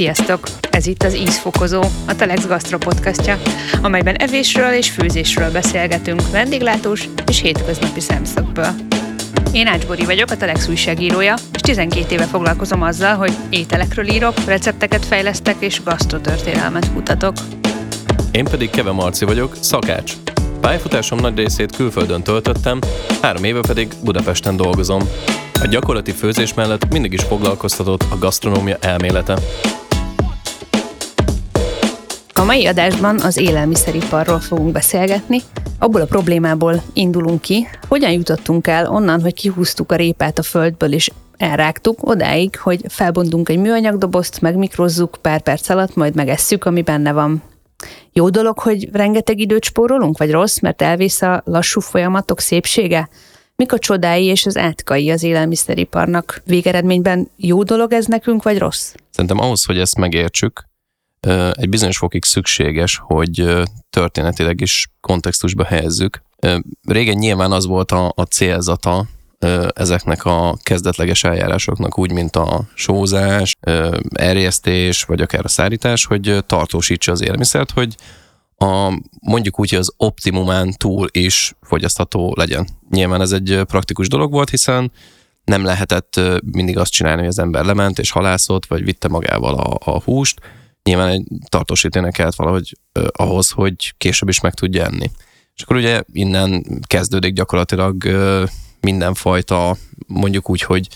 [0.00, 0.48] Sziasztok!
[0.70, 3.38] Ez itt az Ízfokozó, a Telex Gastro podcastja,
[3.82, 8.68] amelyben evésről és főzésről beszélgetünk vendéglátós és hétköznapi szemszögből.
[9.52, 14.44] Én Ács Bori vagyok, a Telex újságírója, és 12 éve foglalkozom azzal, hogy ételekről írok,
[14.44, 17.36] recepteket fejlesztek és gasztrotörténelmet kutatok.
[18.30, 20.12] Én pedig Keve Marci vagyok, szakács.
[20.60, 22.78] Pályafutásom nagy részét külföldön töltöttem,
[23.22, 25.02] három éve pedig Budapesten dolgozom.
[25.62, 29.38] A gyakorlati főzés mellett mindig is foglalkoztatott a gasztronómia elmélete.
[32.40, 35.40] A mai adásban az élelmiszeriparról fogunk beszélgetni.
[35.78, 40.92] Abból a problémából indulunk ki, hogyan jutottunk el onnan, hogy kihúztuk a répát a földből
[40.92, 47.12] és elrágtuk odáig, hogy felbontunk egy műanyagdobozt, megmikrozzuk pár perc alatt, majd megesszük, ami benne
[47.12, 47.42] van.
[48.12, 53.08] Jó dolog, hogy rengeteg időt spórolunk, vagy rossz, mert elvész a lassú folyamatok szépsége?
[53.56, 56.42] Mik a csodái és az átkai az élelmiszeriparnak?
[56.44, 58.94] Végeredményben jó dolog ez nekünk, vagy rossz?
[59.10, 60.69] Szerintem ahhoz, hogy ezt megértsük,
[61.52, 66.22] egy bizonyos fokig szükséges, hogy történetileg is kontextusba helyezzük.
[66.88, 69.06] Régen nyilván az volt a, a célzata
[69.74, 73.56] ezeknek a kezdetleges eljárásoknak, úgy, mint a sózás,
[74.12, 77.94] erjesztés, vagy akár a szárítás, hogy tartósítsa az élelmiszert, hogy
[78.56, 82.68] a, mondjuk úgy, hogy az optimumán túl is fogyasztható legyen.
[82.90, 84.92] Nyilván ez egy praktikus dolog volt, hiszen
[85.44, 86.20] nem lehetett
[86.52, 90.40] mindig azt csinálni, hogy az ember lement és halászott, vagy vitte magával a, a húst.
[90.90, 95.10] Nyilván egy tartósítőnek kellett valahogy eh, ahhoz, hogy később is meg tudja enni.
[95.54, 98.42] És akkor ugye innen kezdődik gyakorlatilag eh,
[98.80, 100.88] mindenfajta, mondjuk úgy, hogy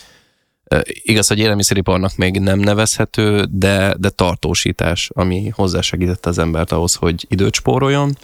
[0.84, 7.27] Igaz, hogy élelmiszeriparnak még nem nevezhető, de, de tartósítás, ami hozzásegítette az embert ahhoz, hogy
[7.28, 8.17] időt spóroljon,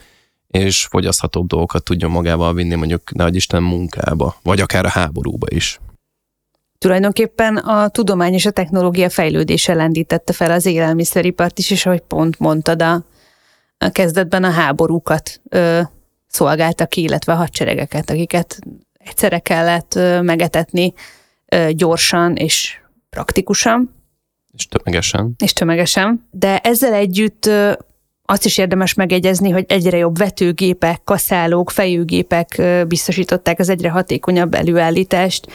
[0.49, 5.81] és fogyaszthatóbb dolgokat tudjon magával vinni mondjuk, nehogy Isten munkába, vagy akár a háborúba is.
[6.81, 12.39] Tulajdonképpen a tudomány és a technológia fejlődése lendítette fel az élelmiszeripart is, és ahogy pont
[12.39, 13.05] mondtad, a,
[13.79, 15.81] a kezdetben a háborúkat ö,
[16.27, 18.59] szolgáltak ki, illetve a hadseregeket, akiket
[18.99, 20.93] egyszerre kellett ö, megetetni
[21.71, 22.79] gyorsan és
[23.11, 23.95] praktikusan.
[24.53, 25.35] És tömegesen.
[25.39, 26.27] És tömegesen.
[26.31, 27.51] De ezzel együtt
[28.25, 35.47] azt is érdemes megegyezni, hogy egyre jobb vetőgépek, kaszálók, fejőgépek biztosították az egyre hatékonyabb előállítást,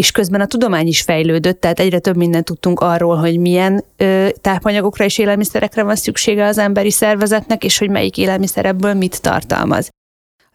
[0.00, 4.28] és közben a tudomány is fejlődött, tehát egyre több mindent tudtunk arról, hogy milyen ö,
[4.40, 9.90] tápanyagokra és élelmiszerekre van szüksége az emberi szervezetnek, és hogy melyik élelmiszer ebből mit tartalmaz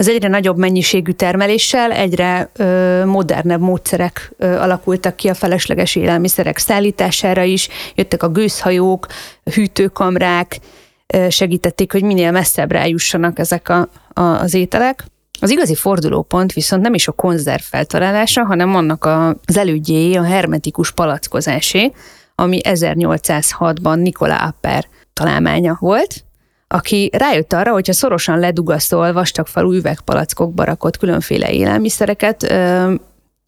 [0.02, 6.58] az egyre nagyobb mennyiségű termeléssel egyre ö, modernebb módszerek ö, alakultak ki a felesleges élelmiszerek
[6.58, 9.08] szállítására is, jöttek a gőzhajók,
[9.53, 10.59] hűtőkamrák,
[11.08, 15.03] ö, segítették, hogy minél messzebb rájussanak ezek a, a, az ételek.
[15.44, 19.06] Az igazi fordulópont viszont nem is a konzerv feltalálása, hanem annak
[19.46, 21.91] az elődjéé, a hermetikus palackozásé,
[22.35, 26.24] ami 1806-ban Nikola Apper találmánya volt,
[26.68, 32.53] aki rájött arra, hogyha szorosan ledugaszol vastagfalú üvegpalackokba rakott különféle élelmiszereket,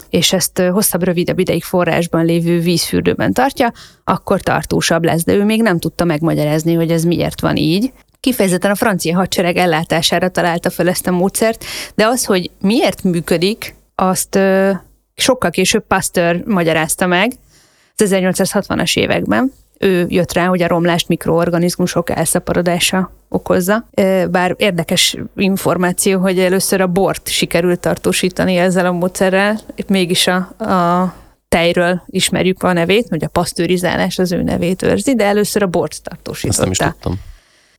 [0.09, 3.71] és ezt hosszabb, rövidebb ideig forrásban lévő vízfürdőben tartja,
[4.03, 7.91] akkor tartósabb lesz, de ő még nem tudta megmagyarázni, hogy ez miért van így.
[8.23, 13.75] Kifejezetten a francia hadsereg ellátására találta fel ezt a módszert, de az, hogy miért működik,
[13.95, 14.39] azt
[15.15, 17.31] sokkal később Pasteur magyarázta meg,
[17.97, 23.87] az 1860-as években, ő jött rá, hogy a romlást mikroorganizmusok elszaporodása okozza.
[24.31, 31.13] Bár érdekes információ, hogy először a bort sikerült tartósítani ezzel a módszerrel, mégis a, a
[31.49, 36.01] tejről ismerjük a nevét, hogy a pasztőrizálás az ő nevét őrzi, de először a bort
[36.03, 36.61] tartósította.
[36.61, 37.31] Ezt nem is tudtam.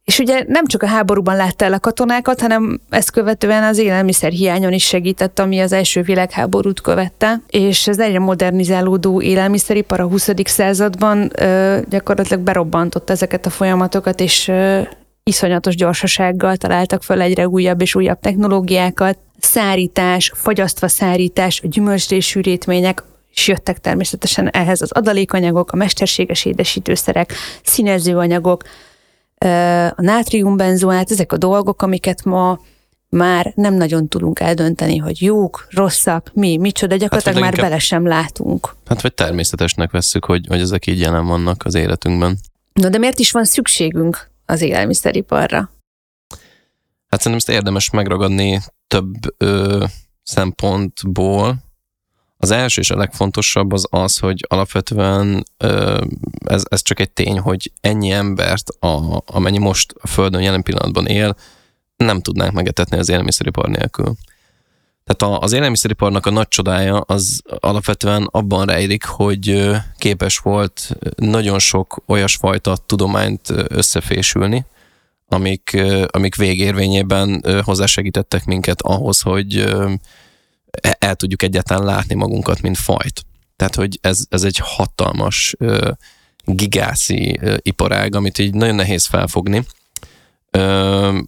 [0.04, 4.30] És ugye nem csak a háborúban látta el a katonákat, hanem ezt követően az élelmiszer
[4.30, 10.30] hiányon is segített, ami az első világháborút követte, és az egyre modernizálódó élelmiszeripar a 20.
[10.44, 14.80] században ö, gyakorlatilag berobbantott ezeket a folyamatokat, és ö,
[15.22, 23.02] iszonyatos gyorsasággal találtak fel egyre újabb és újabb technológiákat, szárítás, fagyasztva szárítás, gyümölcslés étmények,
[23.34, 28.62] és jöttek természetesen ehhez az adalékanyagok, a mesterséges édesítőszerek, színezőanyagok,
[29.96, 32.58] a nátriumbenzoát, ezek a dolgok, amiket ma
[33.08, 37.80] már nem nagyon tudunk eldönteni, hogy jók, rosszak, mi, micsoda, gyakorlatilag hát, már inkább, bele
[37.80, 38.76] sem látunk.
[38.86, 42.38] Hát vagy természetesnek vesszük, hogy, hogy ezek így jelen vannak az életünkben.
[42.72, 45.70] Na de miért is van szükségünk az élelmiszeriparra?
[47.08, 49.84] Hát szerintem ezt érdemes megragadni több ö,
[50.22, 51.56] szempontból.
[52.44, 55.44] Az első és a legfontosabb az az, hogy alapvetően
[56.44, 61.06] ez, ez csak egy tény, hogy ennyi embert, a, amennyi most a Földön jelen pillanatban
[61.06, 61.36] él,
[61.96, 64.14] nem tudnánk megetetni az élelmiszeripar nélkül.
[65.04, 72.02] Tehát az élelmiszeriparnak a nagy csodája az alapvetően abban rejlik, hogy képes volt nagyon sok
[72.06, 74.66] olyasfajta tudományt összefésülni,
[75.28, 79.74] amik, amik végérvényében hozzásegítettek minket ahhoz, hogy
[80.98, 83.22] el tudjuk egyáltalán látni magunkat, mint fajt.
[83.56, 85.56] Tehát, hogy ez, ez egy hatalmas
[86.44, 89.64] gigászi iparág, amit így nagyon nehéz felfogni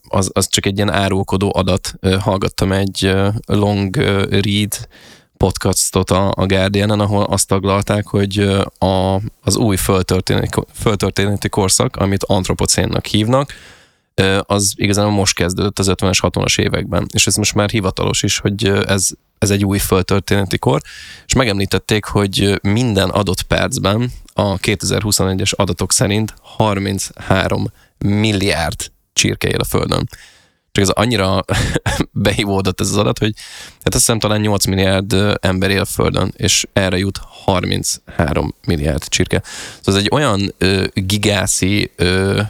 [0.08, 1.94] az, az csak egy ilyen árulkodó adat.
[2.20, 3.14] Hallgattam egy
[3.46, 3.96] long
[4.30, 4.88] read
[5.36, 8.38] podcastot a, a guardian ahol azt taglalták, hogy
[8.78, 13.52] a, az új földtörténeti, földtörténeti korszak, amit antropocénnak hívnak,
[14.40, 17.06] az igazán most kezdődött az 50-es, 60-as években.
[17.12, 20.80] És ez most már hivatalos is, hogy ez, ez egy új földtörténeti kor,
[21.26, 27.66] és megemlítették, hogy minden adott percben a 2021-es adatok szerint 33
[27.98, 30.08] milliárd csirke él a Földön.
[30.72, 31.44] Csak ez annyira
[32.12, 33.34] behívódott ez az adat, hogy
[33.82, 39.08] hát azt hiszem talán 8 milliárd ember él a Földön, és erre jut 33 milliárd
[39.08, 39.42] csirke.
[39.80, 42.40] Szóval ez egy olyan ö, gigászi ö,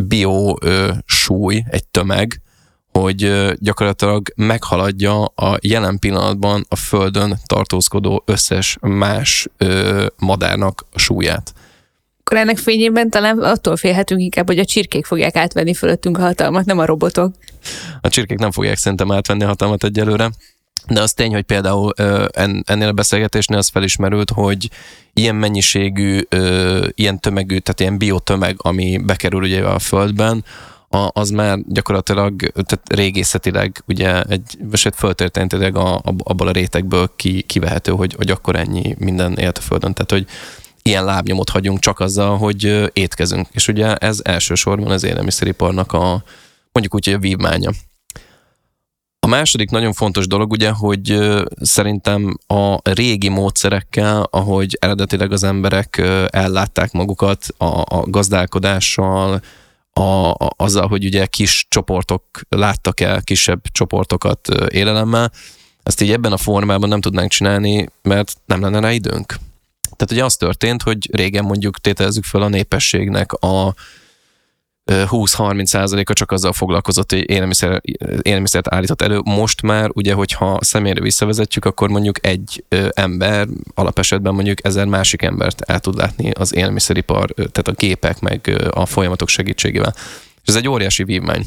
[0.00, 2.42] bio ö, súly, egy tömeg,
[2.98, 11.54] hogy gyakorlatilag meghaladja a jelen pillanatban a Földön tartózkodó összes más ö, madárnak súlyát
[12.24, 16.64] akkor ennek fényében talán attól félhetünk inkább, hogy a csirkék fogják átvenni fölöttünk a hatalmat,
[16.64, 17.34] nem a robotok.
[18.00, 20.30] A csirkék nem fogják szerintem átvenni a hatalmat egyelőre.
[20.88, 21.92] De az tény, hogy például
[22.62, 24.70] ennél a beszélgetésnél az felismerült, hogy
[25.12, 26.20] ilyen mennyiségű,
[26.94, 30.44] ilyen tömegű, tehát ilyen biotömeg, ami bekerül ugye a földben,
[31.12, 37.92] az már gyakorlatilag tehát régészetileg ugye egy, vagy föltörténetileg a, abból a rétegből ki, kivehető,
[37.92, 39.92] hogy, hogy akkor ennyi minden élt a földön.
[39.92, 40.26] Tehát, hogy
[40.82, 43.48] ilyen lábnyomot hagyunk csak azzal, hogy étkezünk.
[43.52, 46.22] És ugye ez elsősorban az élelmiszeriparnak a
[46.72, 47.70] mondjuk úgy, hogy a vívmánya.
[49.20, 51.18] A második nagyon fontos dolog ugye, hogy
[51.60, 59.40] szerintem a régi módszerekkel, ahogy eredetileg az emberek ellátták magukat a, a gazdálkodással,
[60.00, 65.32] a, a, azzal, hogy ugye kis csoportok láttak el kisebb csoportokat élelemmel,
[65.82, 69.26] ezt így ebben a formában nem tudnánk csinálni, mert nem lenne rá időnk.
[69.82, 73.74] Tehát ugye az történt, hogy régen mondjuk tételezzük fel a népességnek a
[74.92, 77.80] 20-30 százaléka csak azzal foglalkozott, hogy élelmiszer,
[78.22, 79.20] élelmiszert állított elő.
[79.24, 85.60] Most már ugye, hogyha személyre visszavezetjük, akkor mondjuk egy ember alapesetben mondjuk ezer másik embert
[85.60, 89.94] el tud látni az élelmiszeripar, tehát a gépek meg a folyamatok segítségével.
[90.42, 91.44] És ez egy óriási vívmány.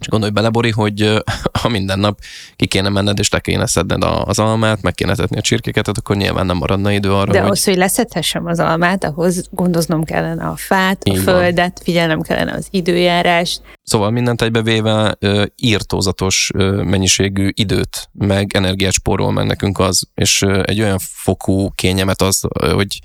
[0.00, 1.22] És gondolj bele, Bori, hogy
[1.62, 2.18] ha minden nap
[2.56, 6.16] ki kéne menned, és le kéne szedned az almát, meg kéne tetni a csirkéket, akkor
[6.16, 7.46] nyilván nem maradna idő arra, De hogy...
[7.46, 11.84] ahhoz, hogy leszedhessem az almát, ahhoz gondoznom kellene a fát, Így a földet, van.
[11.84, 13.60] figyelnem kellene az időjárást.
[13.82, 15.18] Szóval mindent egybevéve
[15.56, 16.50] írtózatos
[16.84, 22.98] mennyiségű időt, meg energiát spórol meg nekünk az, és egy olyan fokú kényemet az, hogy,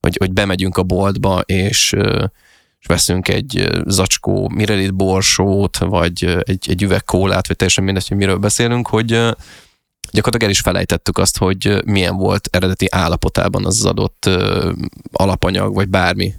[0.00, 1.94] hogy, hogy bemegyünk a boltba, és
[2.86, 8.36] veszünk egy zacskó mirelit borsót, vagy egy, egy üveg kólát, vagy teljesen mindegy, hogy miről
[8.36, 9.08] beszélünk, hogy
[10.10, 14.30] gyakorlatilag el is felejtettük azt, hogy milyen volt eredeti állapotában az adott
[15.12, 16.34] alapanyag, vagy bármi,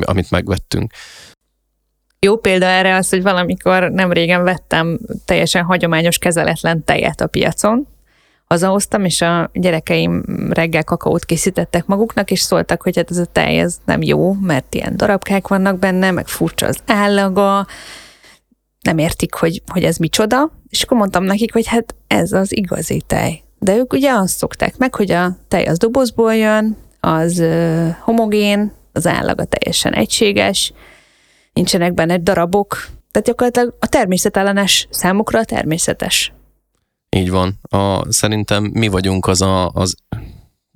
[0.00, 0.92] amit megvettünk.
[2.18, 7.86] Jó példa erre az, hogy valamikor nem régen vettem teljesen hagyományos kezeletlen tejet a piacon,
[8.50, 13.58] hazahoztam, és a gyerekeim reggel kakaót készítettek maguknak, és szóltak, hogy hát ez a tej
[13.58, 17.66] ez nem jó, mert ilyen darabkák vannak benne, meg furcsa az állaga,
[18.80, 23.02] nem értik, hogy, hogy ez micsoda, és akkor mondtam nekik, hogy hát ez az igazi
[23.06, 23.42] tej.
[23.58, 27.44] De ők ugye azt szokták meg, hogy a tej az dobozból jön, az
[28.00, 30.72] homogén, az állaga teljesen egységes,
[31.52, 36.32] nincsenek benne darabok, tehát gyakorlatilag a természetellenes számukra természetes.
[37.16, 37.58] Így van.
[37.62, 39.94] A, szerintem mi vagyunk az a, az,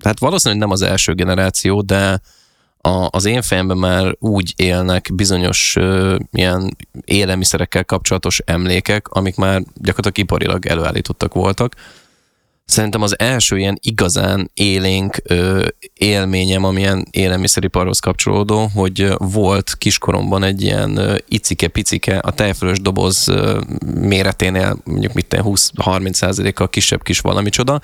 [0.03, 2.21] hát valószínűleg nem az első generáció, de
[2.77, 9.61] a, az én fejemben már úgy élnek bizonyos ö, ilyen élelmiszerekkel kapcsolatos emlékek, amik már
[9.75, 11.75] gyakorlatilag iparilag előállítottak voltak,
[12.65, 20.61] Szerintem az első ilyen igazán élénk ö, élményem, amilyen élelmiszeriparhoz kapcsolódó, hogy volt kiskoromban egy
[20.61, 23.33] ilyen icike-picike, a tejfölös doboz
[23.95, 27.81] méreténél mondjuk mit 20-30 százaléka kisebb kis valamicsoda,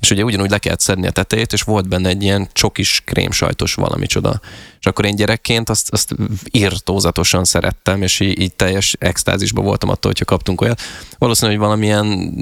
[0.00, 3.74] és ugye ugyanúgy le kellett szedni a tetejét, és volt benne egy ilyen csokis krémsajtos
[3.74, 4.40] valami csoda.
[4.80, 6.14] És akkor én gyerekként azt, azt
[6.50, 10.80] írtózatosan szerettem, és így, így teljes extázisban voltam attól, hogyha kaptunk olyat.
[11.18, 12.34] Valószínűleg, hogy valamilyen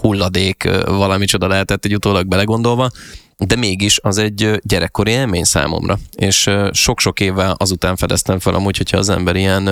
[0.00, 2.90] hulladék valami csoda lehetett egy utólag belegondolva,
[3.46, 5.98] de mégis az egy gyerekkori élmény számomra.
[6.16, 9.64] És sok-sok évvel azután fedeztem fel amúgy, hogyha az ember ilyen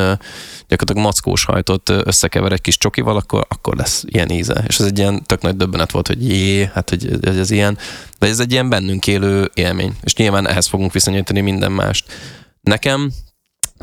[0.69, 4.65] gyakorlatilag mackós hajtot összekever egy kis csokival, akkor, akkor lesz ilyen íze.
[4.69, 7.79] És ez egy ilyen tök nagy döbbenet volt, hogy jé, hát hogy ez, ez ilyen,
[8.19, 9.93] de ez egy ilyen bennünk élő élmény.
[10.03, 12.13] És nyilván ehhez fogunk viszonyítani minden mást.
[12.61, 13.13] Nekem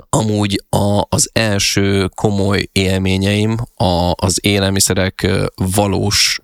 [0.10, 6.40] amúgy a, az első komoly élményeim a, az élelmiszerek valós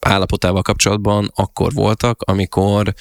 [0.00, 2.94] állapotával kapcsolatban akkor voltak, amikor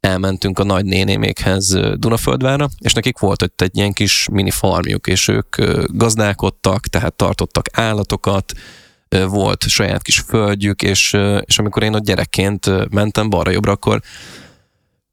[0.00, 5.28] elmentünk a nagy nénémékhez Dunaföldvára, és nekik volt ott egy ilyen kis mini farmjuk, és
[5.28, 8.52] ők gazdálkodtak, tehát tartottak állatokat,
[9.28, 14.00] volt saját kis földjük, és, és amikor én ott gyerekként mentem balra-jobbra, akkor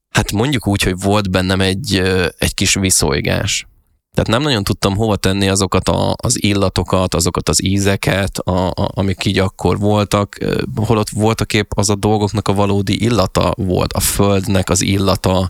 [0.10, 2.02] hát mondjuk úgy, hogy volt bennem egy,
[2.38, 3.68] egy kis viszolygás.
[4.14, 8.90] Tehát nem nagyon tudtam hova tenni azokat a, az illatokat, azokat az ízeket, a, a,
[8.94, 10.38] amik így akkor voltak,
[10.76, 15.50] holott voltak épp az a dolgoknak a valódi illata volt, a földnek az illata,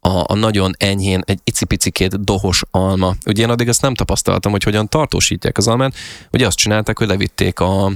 [0.00, 3.14] a, a nagyon enyhén, egy icipicikét dohos alma.
[3.26, 5.94] Ugye én addig ezt nem tapasztaltam, hogy hogyan tartósítják az almát.
[6.32, 7.92] Ugye azt csinálták, hogy levitték a,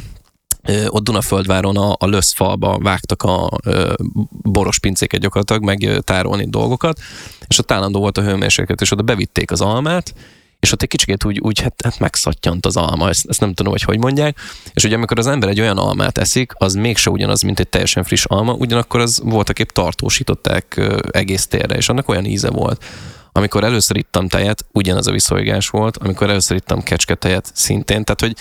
[0.88, 3.92] ott Dunaföldváron a, a löszfalba vágtak a ö,
[4.28, 6.98] boros pincéket gyakorlatilag, meg tárolni dolgokat,
[7.46, 10.14] és ott állandó volt a hőmérséklet, és oda bevitték az almát,
[10.60, 13.72] és ott egy kicsit úgy, úgy hát, hát megszattyant az alma, ezt, ezt nem tudom,
[13.72, 14.38] hogy hogy mondják,
[14.74, 18.04] és ugye amikor az ember egy olyan almát eszik, az mégse ugyanaz, mint egy teljesen
[18.04, 22.84] friss alma, ugyanakkor az voltak épp tartósították egész térre, és annak olyan íze volt.
[23.32, 28.36] Amikor először ittam tejet, ugyanaz a viszolygás volt, amikor először ittam kecsketejet, szintén, tehát hogy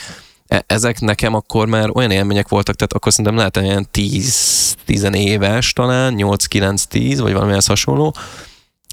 [0.47, 6.15] ezek nekem akkor már olyan élmények voltak, tehát akkor szerintem lehet ilyen 10-10 éves talán,
[6.17, 8.15] 8-9-10, vagy valami hasonló,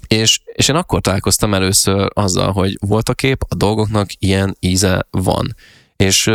[0.07, 5.07] és, és én akkor találkoztam először azzal, hogy volt a kép, a dolgoknak ilyen íze
[5.11, 5.55] van.
[5.97, 6.31] És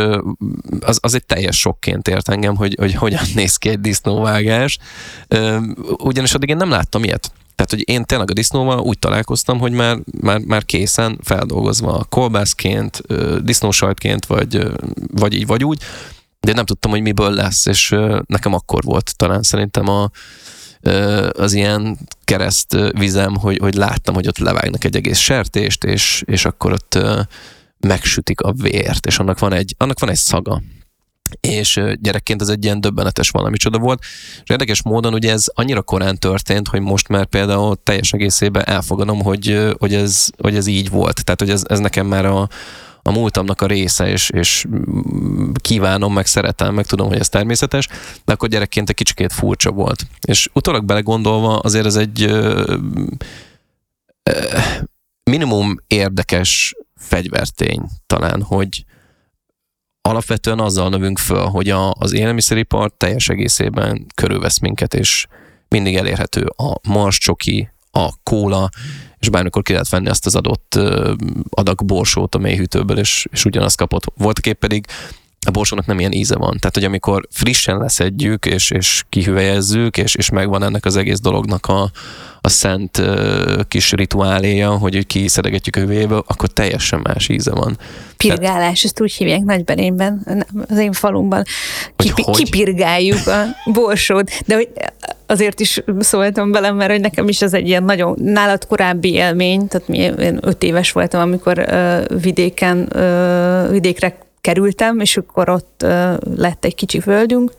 [0.79, 4.77] az, az egy teljes sokként ért engem, hogy, hogy hogyan néz ki egy disznóvágás.
[5.97, 7.31] Ugyanis addig én nem láttam ilyet.
[7.55, 13.01] Tehát, hogy én tényleg a disznóval úgy találkoztam, hogy már, már, már készen feldolgozva kolbászként,
[13.43, 14.67] disznósajtként, vagy,
[15.13, 15.81] vagy így, vagy úgy,
[16.39, 20.09] de nem tudtam, hogy miből lesz, és nekem akkor volt talán szerintem a,
[21.31, 26.45] az ilyen kereszt vizem, hogy, hogy láttam, hogy ott levágnak egy egész sertést, és, és
[26.45, 26.99] akkor ott
[27.87, 30.61] megsütik a vért, és annak van egy, annak van egy szaga
[31.39, 33.99] és gyerekként ez egy ilyen döbbenetes valami csoda volt.
[34.43, 39.21] És érdekes módon ugye ez annyira korán történt, hogy most már például teljes egészében elfogadom,
[39.21, 41.23] hogy, hogy, ez, hogy ez így volt.
[41.23, 42.49] Tehát, hogy ez, ez nekem már a,
[43.01, 44.67] a múltamnak a része, és, és
[45.61, 47.87] kívánom, meg szeretem, meg tudom, hogy ez természetes,
[48.25, 50.05] de akkor gyerekként egy kicsikét furcsa volt.
[50.27, 52.75] És utólag belegondolva azért ez egy ö,
[54.23, 54.57] ö,
[55.23, 58.85] minimum érdekes fegyvertény talán, hogy,
[60.01, 65.27] alapvetően azzal növünk föl, hogy a, az élelmiszeripar teljes egészében körülvesz minket, és
[65.67, 68.69] mindig elérhető a mars csoki, a kóla,
[69.19, 70.79] és bármikor ki lehet venni azt az adott
[71.49, 74.03] adag borsót a mélyhűtőből, és, és ugyanazt kapott.
[74.15, 74.85] Voltak épp pedig
[75.47, 76.57] a borsónak nem ilyen íze van.
[76.59, 81.65] Tehát, hogy amikor frissen leszedjük, és, és kihüvelyezzük, és, és megvan ennek az egész dolognak
[81.65, 81.91] a,
[82.41, 87.77] a szent uh, kis rituáléja, hogy kiszedegetjük a hüvelyéből, akkor teljesen más íze van.
[88.17, 91.43] Pirgálás, Tehát, ezt úgy hívják Nagyberényben, az én falumban.
[91.95, 92.35] Kipi, hogy?
[92.35, 94.69] Kipirgáljuk a borsót, de hogy
[95.25, 99.67] azért is szóltam velem, mert hogy nekem is ez egy ilyen nagyon nálad korábbi élmény,
[99.67, 105.85] tehát mi, én öt éves voltam, amikor uh, vidéken, uh, vidékre kerültem, és akkor ott
[106.35, 107.51] lett egy kicsi földünk,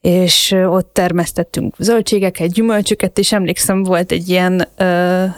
[0.00, 4.68] és ott termesztettünk zöldségeket, gyümölcsöket, és emlékszem, volt egy ilyen,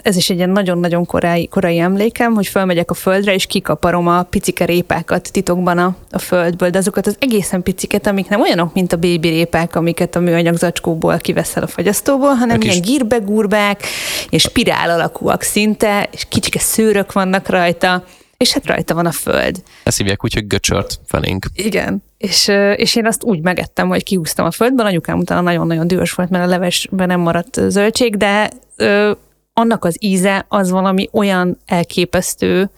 [0.02, 4.22] ez is egy ilyen nagyon-nagyon korai, korai emlékem, hogy fölmegyek a földre, és kikaparom a
[4.22, 8.92] picike répákat titokban a, a földből, de azokat az egészen piciket, amik nem olyanok, mint
[8.92, 13.82] a bébi répák, amiket a műanyag zacskóból kiveszel a fagyasztóból, hanem a ilyen gírbegurbák,
[14.30, 18.04] és spirál alakúak szinte, és kicsike szőrök vannak rajta,
[18.42, 19.62] és hát rajta van a föld.
[19.82, 21.46] Ezt hívják úgy, hogy göcsört felénk.
[21.54, 26.12] Igen, és, és én azt úgy megettem, hogy kihúztam a földben, anyukám utána nagyon-nagyon dühös
[26.12, 29.12] volt, mert a levesben nem maradt zöldség, de ö,
[29.52, 32.70] annak az íze az valami olyan elképesztő,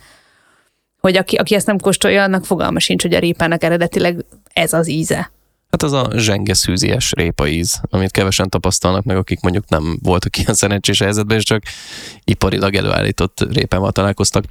[1.01, 4.89] hogy aki, aki ezt nem kóstolja, annak fogalma sincs, hogy a répának eredetileg ez az
[4.89, 5.31] íze.
[5.75, 10.55] Hát az a zsenge szűzies répaíz, amit kevesen tapasztalnak meg, akik mondjuk nem voltak ilyen
[10.55, 11.63] szerencsés helyzetben, és csak
[12.25, 14.45] iparilag előállított répával találkoztak.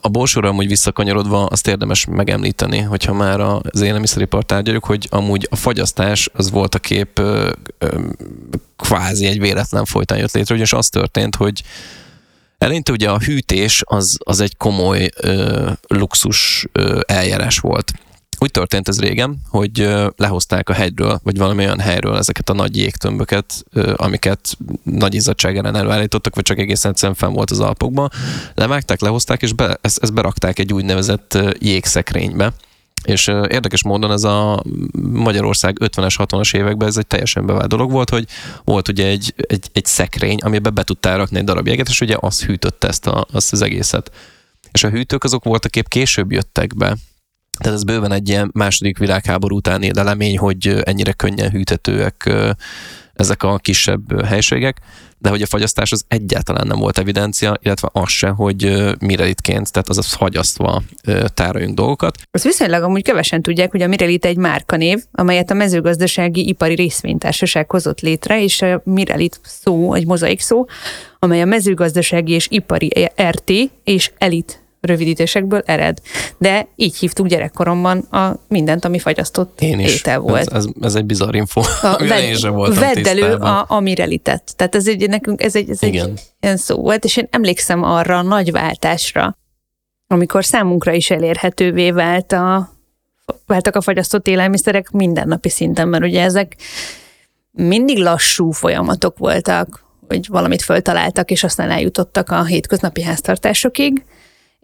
[0.00, 5.56] A borsóra amúgy visszakanyarodva azt érdemes megemlíteni, hogyha már az élelmiszeripar tárgyaljuk, hogy amúgy a
[5.56, 7.20] fagyasztás az volt a kép
[8.76, 11.62] kvázi egy véletlen folytán jött létre, ugyanis az történt, hogy
[12.58, 17.92] Eleinte ugye a hűtés az, az egy komoly ö, luxus ö, eljárás volt
[18.38, 22.76] úgy történt ez régen, hogy lehozták a hegyről, vagy valami olyan helyről ezeket a nagy
[22.76, 23.64] jégtömböket,
[23.96, 28.10] amiket nagy izzadság ellen előállítottak, vagy csak egészen egyszerűen fenn volt az Alpokban.
[28.54, 32.52] Levágták, lehozták, és be, ezt, ezt berakták egy úgynevezett jégszekrénybe.
[33.04, 34.62] És érdekes módon ez a
[35.12, 38.26] Magyarország 50-es, 60-as években ez egy teljesen bevált dolog volt, hogy
[38.64, 42.16] volt ugye egy, egy, egy szekrény, amiben be tudtál rakni egy darab jeget, és ugye
[42.20, 44.10] az hűtötte ezt a, azt az egészet.
[44.72, 46.96] És a hűtők azok voltak épp később jöttek be,
[47.58, 52.30] tehát ez bőven egy ilyen második világháború utáni elemény, hogy ennyire könnyen hűtetőek
[53.14, 54.80] ezek a kisebb helységek,
[55.18, 59.88] de hogy a fagyasztás az egyáltalán nem volt evidencia, illetve az se, hogy mirelitként, tehát
[59.88, 60.82] azaz fagyasztva
[61.34, 62.16] tároljunk dolgokat.
[62.30, 67.70] Azt viszonylag amúgy kevesen tudják, hogy a Mirelit egy márkanév, amelyet a mezőgazdasági ipari részvénytársaság
[67.70, 70.64] hozott létre, és a Mirelit szó, egy mozaik szó,
[71.18, 73.52] amely a mezőgazdasági és ipari RT
[73.84, 75.98] és elit rövidítésekből ered.
[76.38, 79.94] De így hívtuk gyerekkoromban a mindent, ami fagyasztott én is.
[79.94, 80.52] étel volt.
[80.52, 83.80] Ez, ez, ez egy bizarr info, a ved, én sem voltam Vedd elő a, a
[83.80, 84.56] mirelitet.
[84.56, 86.08] Tehát ez egy, nekünk ez egy, ez Igen.
[86.08, 89.38] egy ilyen szó volt, és én emlékszem arra a nagy váltásra,
[90.06, 92.72] amikor számunkra is elérhetővé vált a,
[93.46, 96.56] váltak a fagyasztott élelmiszerek mindennapi szinten, mert ugye ezek
[97.50, 104.04] mindig lassú folyamatok voltak, hogy valamit föltaláltak, és aztán eljutottak a hétköznapi háztartásokig,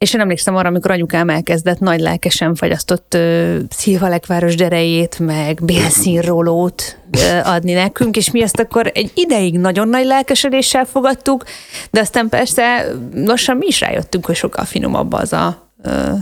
[0.02, 6.98] és én emlékszem arra, amikor anyukám elkezdett nagy lelkesen fagyasztott uh, szilvalekváros derejét, meg bélszínrólót
[7.16, 11.44] uh, adni nekünk, és mi ezt akkor egy ideig nagyon nagy lelkesedéssel fogadtuk,
[11.90, 16.12] de aztán persze lassan mi is rájöttünk, hogy sokkal finomabb az a uh,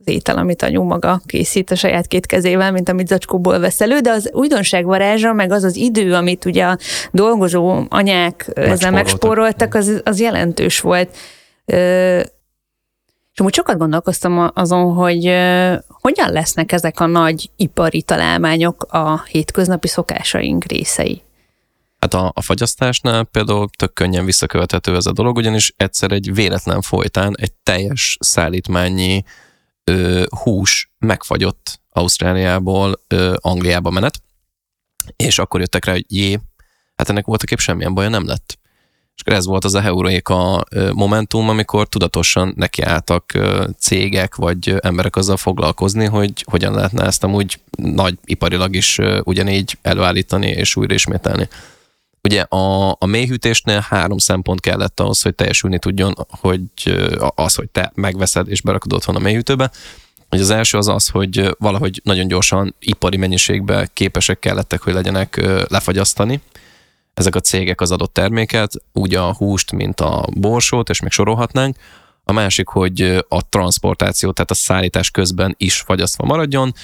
[0.00, 3.98] az étel, amit anyu maga készít a saját két kezével, mint amit zacskóból vesz elő,
[3.98, 6.78] de az újdonság varázsa, meg az az idő, amit ugye a
[7.10, 11.16] dolgozó anyák ezzel megspóroltak, az, az jelentős volt.
[13.40, 15.24] Amúgy sokat gondolkoztam azon, hogy
[15.88, 21.22] hogyan lesznek ezek a nagy ipari találmányok a hétköznapi szokásaink részei.
[21.98, 26.80] Hát a, a fagyasztásnál például tök könnyen visszakövethető ez a dolog, ugyanis egyszer egy véletlen
[26.80, 29.24] folytán egy teljes szállítmányi
[29.84, 34.22] ö, hús megfagyott Ausztráliából ö, Angliába menet,
[35.16, 36.38] és akkor jöttek rá, hogy jé,
[36.96, 38.58] hát ennek voltak épp semmilyen baja nem lett.
[39.14, 43.38] És ez volt az a heuréka momentum, amikor tudatosan nekiálltak
[43.78, 50.46] cégek vagy emberek azzal foglalkozni, hogy hogyan lehetne ezt amúgy nagy iparilag is ugyanígy előállítani
[50.46, 51.48] és újra ismételni.
[52.22, 56.62] Ugye a, a mélyhűtésnél három szempont kellett ahhoz, hogy teljesülni tudjon, hogy
[57.34, 59.70] az, hogy te megveszed és berakod otthon a mélyhűtőbe.
[60.28, 65.40] Hogy az első az az, hogy valahogy nagyon gyorsan ipari mennyiségbe képesek kellettek, hogy legyenek
[65.68, 66.40] lefagyasztani
[67.20, 71.76] ezek a cégek az adott terméket, úgy a húst, mint a borsót, és még sorolhatnánk.
[72.24, 76.74] A másik, hogy a transportáció, tehát a szállítás közben is fagyasztva maradjon,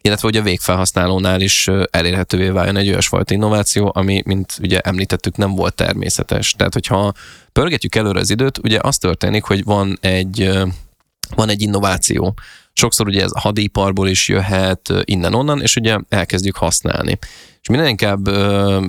[0.00, 5.54] illetve hogy a végfelhasználónál is elérhetővé váljon egy olyasfajta innováció, ami, mint ugye említettük, nem
[5.54, 6.52] volt természetes.
[6.52, 7.12] Tehát, hogyha
[7.52, 10.50] pörgetjük előre az időt, ugye az történik, hogy van egy,
[11.34, 12.34] van egy innováció.
[12.72, 17.18] Sokszor ugye ez a hadiparból is jöhet innen-onnan, és ugye elkezdjük használni
[17.68, 18.86] és minél inkább ö,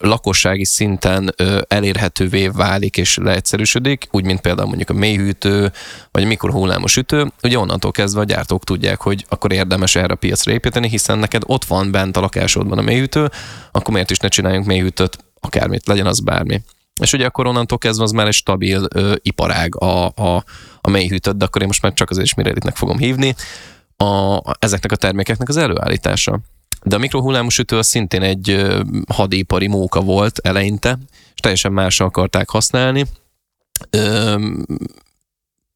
[0.00, 5.72] lakossági szinten ö, elérhetővé válik és leegyszerűsödik, úgy, mint például mondjuk a mélyhűtő,
[6.10, 10.16] vagy a mikrohullámos ütő, ugye onnantól kezdve a gyártók tudják, hogy akkor érdemes erre a
[10.16, 13.30] piacra építeni, hiszen neked ott van bent a lakásodban a mélyhűtő,
[13.70, 16.62] akkor miért is ne csináljunk mélyhűtőt, akármit, legyen az bármi.
[17.00, 20.44] És ugye akkor onnantól kezdve az már egy stabil ö, iparág a, a,
[20.80, 23.34] a mélyhűtött, de akkor én most már csak azért Mirelitnek fogom hívni,
[23.96, 26.40] a, ezeknek a termékeknek az előállítása.
[26.84, 28.66] De a mikrohullámos ütő az szintén egy
[29.08, 30.98] hadipari móka volt eleinte,
[31.34, 33.04] és teljesen másra akarták használni,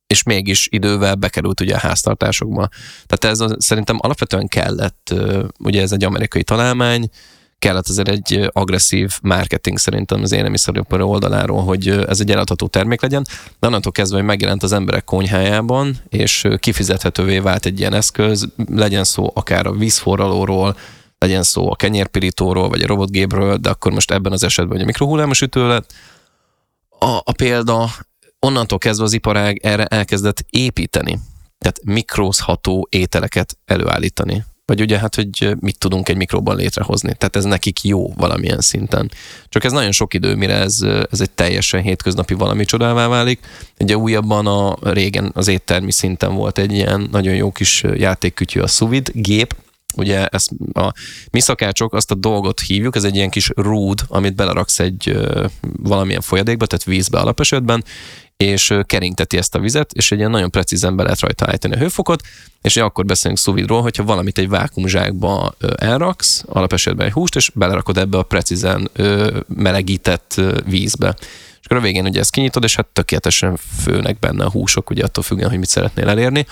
[0.07, 2.69] és mégis idővel bekerült ugye a háztartásokba.
[3.07, 5.15] Tehát ez szerintem alapvetően kellett,
[5.59, 7.11] ugye ez egy amerikai találmány,
[7.59, 13.27] kellett azért egy agresszív marketing szerintem az élelmiszeripari oldaláról, hogy ez egy eladható termék legyen,
[13.59, 19.05] de onnantól kezdve, hogy megjelent az emberek konyhájában, és kifizethetővé vált egy ilyen eszköz, legyen
[19.05, 20.77] szó akár a vízforralóról,
[21.19, 24.87] legyen szó a kenyérpirítóról, vagy a robotgépről, de akkor most ebben az esetben, hogy a
[24.87, 25.93] mikrohullámos ütő lett.
[26.99, 27.91] A, a példa,
[28.39, 31.19] onnantól kezdve az iparág erre elkezdett építeni,
[31.59, 34.45] tehát mikrózható ételeket előállítani.
[34.65, 37.15] Vagy ugye hát, hogy mit tudunk egy mikróban létrehozni.
[37.19, 39.11] Tehát ez nekik jó valamilyen szinten.
[39.49, 43.41] Csak ez nagyon sok idő, mire ez, ez egy teljesen hétköznapi valami csodává válik.
[43.81, 48.67] Ugye újabban a régen az éttermi szinten volt egy ilyen nagyon jó kis játékkütyű, a
[48.67, 49.55] sous gép,
[49.97, 50.93] ugye ezt a
[51.31, 55.19] mi szakácsok azt a dolgot hívjuk, ez egy ilyen kis rúd, amit beleraksz egy
[55.83, 57.85] valamilyen folyadékba, tehát vízbe alapesetben,
[58.37, 61.79] és keringteti ezt a vizet, és egy ilyen nagyon precízen be lehet rajta állítani a
[61.79, 62.23] hőfokot,
[62.63, 68.19] és akkor beszélünk szuvidról, hogyha valamit egy vákumzsákba elraksz, alapesetben egy húst, és belerakod ebbe
[68.19, 68.91] a precízen
[69.47, 71.17] melegített vízbe.
[71.61, 75.05] És akkor a végén ugye ezt kinyitod, és hát tökéletesen főnek benne a húsok, ugye
[75.05, 76.47] attól függően, hogy mit szeretnél elérni.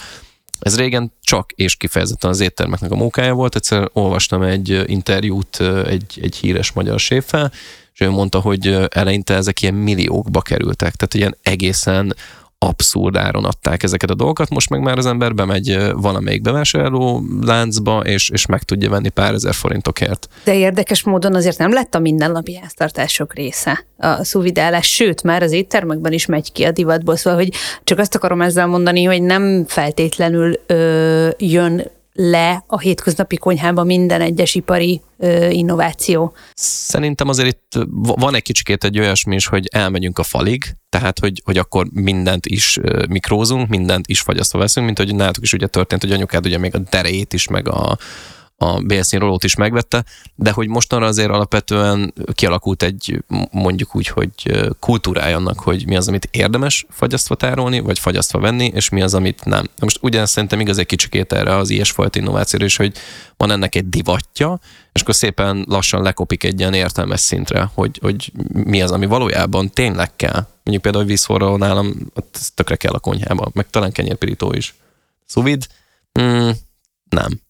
[0.59, 3.55] Ez régen csak és kifejezetten az éttermeknek a munkája volt.
[3.55, 7.53] Egyszer olvastam egy interjút egy, egy híres magyar séffel,
[7.92, 12.14] és ő mondta, hogy eleinte ezek ilyen milliókba kerültek, tehát ilyen egészen
[12.59, 18.01] abszurd áron adták ezeket a dolgokat, most meg már az ember bemegy valamelyik bevásárló láncba,
[18.01, 20.29] és, és meg tudja venni pár ezer forintokért.
[20.45, 25.53] De érdekes módon azért nem lett a mindennapi háztartások része a szuvidálás, sőt, már az
[25.53, 27.53] éttermekben is megy ki a divatból, szóval, hogy
[27.85, 34.20] csak azt akarom ezzel mondani, hogy nem feltétlenül ö, jön le a hétköznapi konyhában minden
[34.20, 36.35] egyes ipari ö, innováció.
[36.55, 41.42] Szerintem azért itt van egy kicsikét egy olyasmi is, hogy elmegyünk a falig, tehát hogy,
[41.44, 46.02] hogy akkor mindent is mikrózunk, mindent is fagyasztva veszünk, mint hogy nálatok is ugye történt,
[46.02, 47.98] hogy anyukád ugye még a derejét is, meg a,
[48.59, 54.33] a bélszín rolót is megvette, de hogy mostanra azért alapvetően kialakult egy mondjuk úgy, hogy
[54.81, 59.14] kultúrája annak, hogy mi az, amit érdemes fagyasztva tárolni, vagy fagyasztva venni, és mi az,
[59.14, 59.62] amit nem.
[59.62, 62.97] De most ugyanezt szerintem igaz egy kicsikét erre az ilyesfajta innovációra is, hogy
[63.37, 64.61] van ennek egy divatja,
[64.92, 69.71] és akkor szépen lassan lekopik egy ilyen értelmes szintre, hogy, hogy mi az, ami valójában
[69.71, 70.47] tényleg kell.
[70.62, 74.75] Mondjuk például vízforró nálam, ott tökre kell a konyhába, meg talán kenyérpirító is.
[75.27, 75.66] Szuvid?
[76.21, 76.51] Mm,
[77.09, 77.45] nem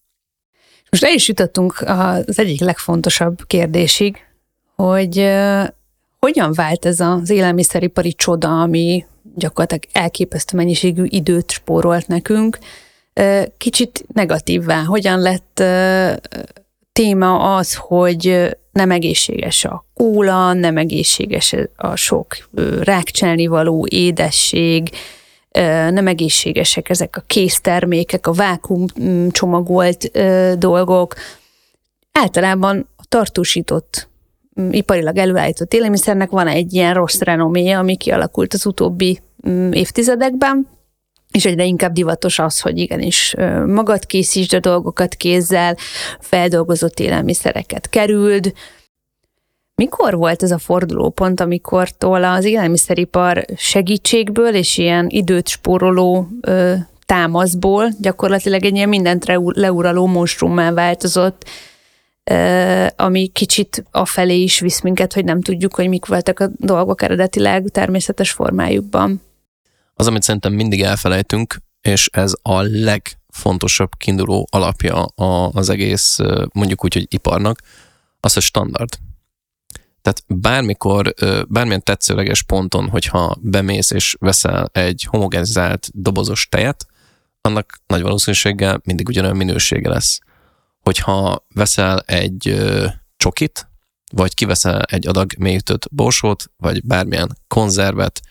[0.89, 4.17] most el is jutottunk az egyik legfontosabb kérdésig,
[4.75, 5.29] hogy
[6.19, 12.57] hogyan vált ez az élelmiszeripari csoda, ami gyakorlatilag elképesztő mennyiségű időt spórolt nekünk,
[13.57, 14.83] kicsit negatívvá.
[14.83, 15.63] Hogyan lett
[16.93, 22.49] téma az, hogy nem egészséges a kóla, nem egészséges a sok
[22.81, 24.89] rákcselni való édesség,
[25.91, 30.11] nem egészségesek ezek a késztermékek, a vákum mm, csomagolt
[30.57, 31.15] dolgok.
[32.11, 34.07] Általában a tartósított
[34.61, 40.67] mm, iparilag előállított élelmiszernek van egy ilyen rossz renoméja, ami kialakult az utóbbi mm, évtizedekben,
[41.31, 45.77] és egyre inkább divatos az, hogy igenis magad készítsd a dolgokat kézzel,
[46.19, 48.53] feldolgozott élelmiszereket kerüld,
[49.77, 56.73] mikor volt ez a fordulópont, amikor az élelmiszeripar segítségből és ilyen időt spóroló ö,
[57.05, 61.49] támaszból gyakorlatilag egy ilyen mindent leuraló monstrummá változott,
[62.23, 67.01] ö, ami kicsit afelé is visz minket, hogy nem tudjuk, hogy mik voltak a dolgok
[67.01, 69.21] eredetileg természetes formájukban.
[69.93, 75.05] Az, amit szerintem mindig elfelejtünk, és ez a legfontosabb kiinduló alapja
[75.51, 76.17] az egész,
[76.53, 77.59] mondjuk úgy, hogy iparnak,
[78.19, 78.89] az a standard
[80.07, 81.13] tehát bármikor,
[81.47, 86.85] bármilyen tetszőleges ponton, hogyha bemész és veszel egy homogenizált dobozos tejet,
[87.41, 90.19] annak nagy valószínűséggel mindig ugyanolyan minősége lesz.
[90.79, 92.65] Hogyha veszel egy
[93.17, 93.69] csokit,
[94.11, 98.21] vagy kiveszel egy adag mélyütött borsót, vagy bármilyen konzervet,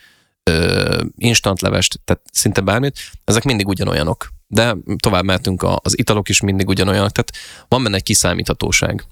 [1.16, 4.28] instantlevest, tehát szinte bármit, ezek mindig ugyanolyanok.
[4.46, 7.32] De tovább mehetünk, az italok is mindig ugyanolyanok, tehát
[7.68, 9.04] van benne egy kiszámíthatóság.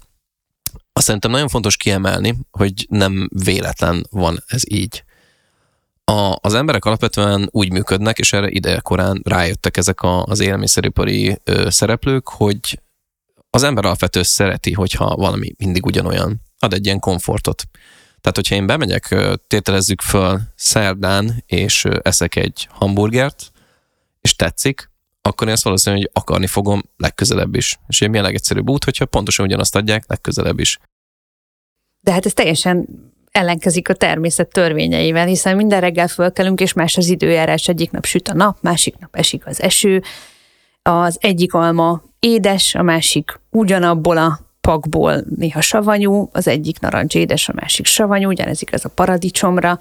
[0.97, 5.03] Azt szerintem nagyon fontos kiemelni, hogy nem véletlen van ez így.
[6.03, 11.37] A, az emberek alapvetően úgy működnek, és erre ideje korán rájöttek ezek a, az élelmiszeripari
[11.43, 12.81] ö, szereplők, hogy
[13.49, 16.41] az ember alapvetően szereti, hogyha valami mindig ugyanolyan.
[16.59, 17.63] Ad egy ilyen komfortot.
[18.21, 19.15] Tehát, hogyha én bemegyek,
[19.47, 23.51] tételezzük föl szerdán, és eszek egy hamburgert,
[24.21, 24.89] és tetszik,
[25.25, 27.79] akkor én azt valószínűleg hogy akarni fogom legközelebb is.
[27.87, 30.77] És én mi a legegyszerűbb út, hogyha pontosan ugyanazt adják legközelebb is.
[31.99, 32.87] De hát ez teljesen
[33.31, 37.67] ellenkezik a természet törvényeivel, hiszen minden reggel fölkelünk, és más az időjárás.
[37.67, 40.03] Egyik nap süt a nap, másik nap esik az eső.
[40.81, 47.49] Az egyik alma édes, a másik ugyanabból a pakból néha savanyú, az egyik narancs édes,
[47.49, 49.79] a másik savanyú, ugyanez igaz a paradicsomra,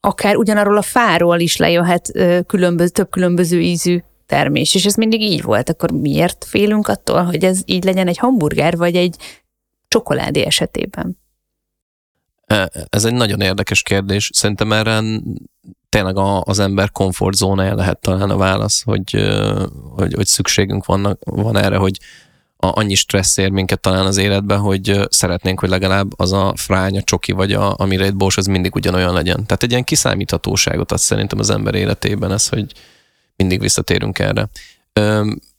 [0.00, 2.12] akár ugyanarról a fáról is lejöhet
[2.46, 7.44] különböző, több különböző ízű termés, és ez mindig így volt, akkor miért félünk attól, hogy
[7.44, 9.16] ez így legyen egy hamburger, vagy egy
[9.88, 11.18] csokoládé esetében?
[12.46, 14.30] E, ez egy nagyon érdekes kérdés.
[14.32, 15.02] Szerintem erre
[15.88, 19.28] tényleg a, az ember komfortzónája lehet talán a válasz, hogy,
[19.96, 21.98] hogy, hogy szükségünk vannak, van erre, hogy
[22.56, 26.96] a, annyi stressz ér minket talán az életbe, hogy szeretnénk, hogy legalább az a frány,
[26.96, 29.46] a csoki vagy a, amire egy bors, az mindig ugyanolyan legyen.
[29.46, 32.72] Tehát egy ilyen kiszámíthatóságot ad szerintem az ember életében ez, hogy
[33.40, 34.48] mindig visszatérünk erre.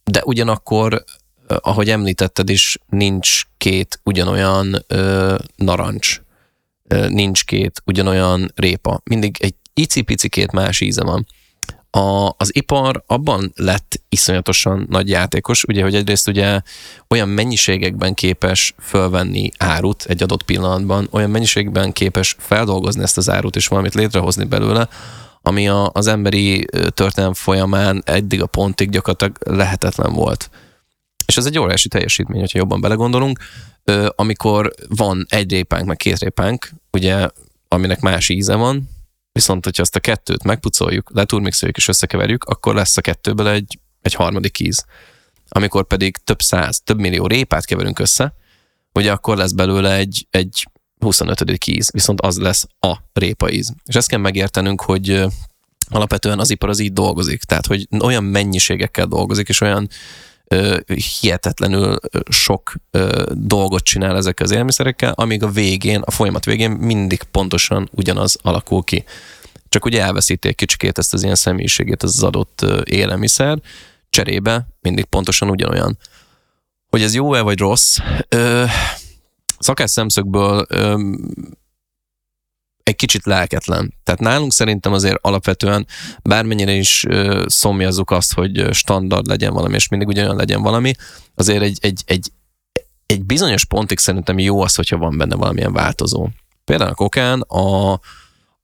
[0.04, 1.04] De ugyanakkor
[1.46, 4.84] ahogy említetted is, nincs két ugyanolyan
[5.56, 6.20] narancs,
[7.08, 9.00] nincs két ugyanolyan répa.
[9.04, 11.26] Mindig egy icipici-két más íze van.
[11.90, 16.60] A, az ipar abban lett iszonyatosan nagy játékos, ugye, hogy egyrészt ugye
[17.08, 23.56] olyan mennyiségekben képes fölvenni árut egy adott pillanatban, olyan mennyiségben képes feldolgozni ezt az árut
[23.56, 24.88] és valamit létrehozni belőle,
[25.42, 30.50] ami a, az emberi történelem folyamán eddig a pontig gyakorlatilag lehetetlen volt.
[31.26, 33.38] És ez egy óriási teljesítmény, hogyha jobban belegondolunk,
[34.06, 37.28] amikor van egy répánk, meg két répánk, ugye,
[37.68, 38.90] aminek más íze van,
[39.32, 44.14] viszont hogyha azt a kettőt megpucoljuk, leturmixoljuk és összekeverjük, akkor lesz a kettőből egy, egy
[44.14, 44.84] harmadik íz.
[45.48, 48.34] Amikor pedig több száz, több millió répát keverünk össze,
[48.94, 50.68] ugye akkor lesz belőle egy, egy
[51.02, 51.66] 25.
[51.66, 53.74] íz, viszont az lesz a répaíz.
[53.84, 55.24] És ezt kell megértenünk, hogy
[55.88, 59.88] alapvetően az ipar az így dolgozik, tehát hogy olyan mennyiségekkel dolgozik, és olyan
[60.48, 60.78] ö,
[61.20, 67.22] hihetetlenül sok ö, dolgot csinál ezek az élelmiszerekkel, amíg a végén, a folyamat végén mindig
[67.22, 69.04] pontosan ugyanaz alakul ki.
[69.68, 73.58] Csak ugye elveszíték kicsikét ezt az ilyen személyiségét az adott élelmiszer,
[74.10, 75.98] cserébe mindig pontosan ugyanolyan.
[76.88, 77.98] Hogy ez jó-e vagy rossz?
[78.28, 78.64] Ö,
[79.62, 81.30] szakás szemszögből öm,
[82.82, 83.94] egy kicsit lelketlen.
[84.04, 85.86] Tehát nálunk szerintem azért alapvetően
[86.22, 90.92] bármennyire is ö, szomjazzuk azt, hogy standard legyen valami, és mindig ugyanolyan legyen valami,
[91.34, 92.32] azért egy, egy, egy,
[93.06, 96.28] egy bizonyos pontig szerintem jó az, hogyha van benne valamilyen változó.
[96.64, 97.92] Például a kokán, a,